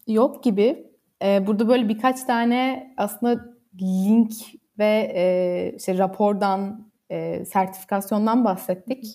yok 0.07 0.43
gibi. 0.43 0.87
Ee, 1.23 1.47
burada 1.47 1.67
böyle 1.67 1.89
birkaç 1.89 2.23
tane 2.23 2.93
aslında 2.97 3.45
link 3.81 4.31
ve 4.79 5.11
e, 5.15 5.73
işte 5.77 5.97
rapordan, 5.97 6.91
e, 7.09 7.45
sertifikasyondan 7.45 8.45
bahsettik. 8.45 9.05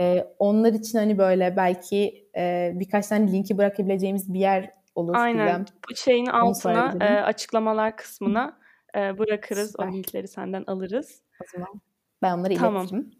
E, 0.00 0.26
onlar 0.38 0.72
için 0.72 0.98
hani 0.98 1.18
böyle 1.18 1.56
belki 1.56 2.28
e, 2.36 2.72
birkaç 2.74 3.06
tane 3.06 3.32
linki 3.32 3.58
bırakabileceğimiz 3.58 4.34
bir 4.34 4.40
yer 4.40 4.79
olur. 4.94 5.14
Aynen. 5.16 5.66
Bu 5.90 5.96
şeyin 5.96 6.26
altına 6.26 6.94
e, 7.00 7.20
açıklamalar 7.20 7.96
kısmına 7.96 8.58
e, 8.96 9.18
bırakırız. 9.18 9.70
Süper. 9.70 9.88
O 9.88 9.92
linkleri 9.92 10.28
senden 10.28 10.64
alırız. 10.66 11.22
O 11.42 11.44
zaman 11.52 11.80
ben 12.22 12.38
onları 12.38 12.54
tamam. 12.54 12.82
iletirim. 12.82 13.10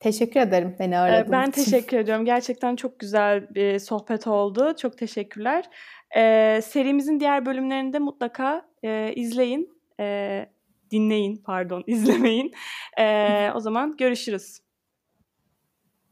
Teşekkür 0.00 0.40
ederim 0.40 0.76
beni 0.78 0.98
aradığın 0.98 1.32
Ben 1.32 1.50
için. 1.50 1.64
teşekkür 1.64 1.96
ediyorum. 1.96 2.24
Gerçekten 2.24 2.76
çok 2.76 3.00
güzel 3.00 3.54
bir 3.54 3.78
sohbet 3.78 4.26
oldu. 4.26 4.76
Çok 4.76 4.98
teşekkürler. 4.98 5.70
Ee, 6.16 6.60
serimizin 6.64 7.20
diğer 7.20 7.46
bölümlerinde 7.46 7.98
mutlaka 7.98 8.68
e, 8.82 9.12
izleyin. 9.16 9.80
E, 10.00 10.46
dinleyin 10.90 11.36
pardon 11.36 11.84
izlemeyin. 11.86 12.52
E, 12.98 13.50
o 13.54 13.60
zaman 13.60 13.96
görüşürüz. 13.96 14.60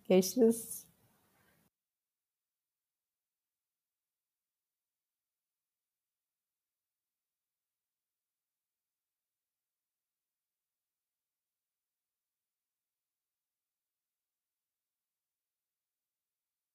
Görüşürüz. 0.09 0.88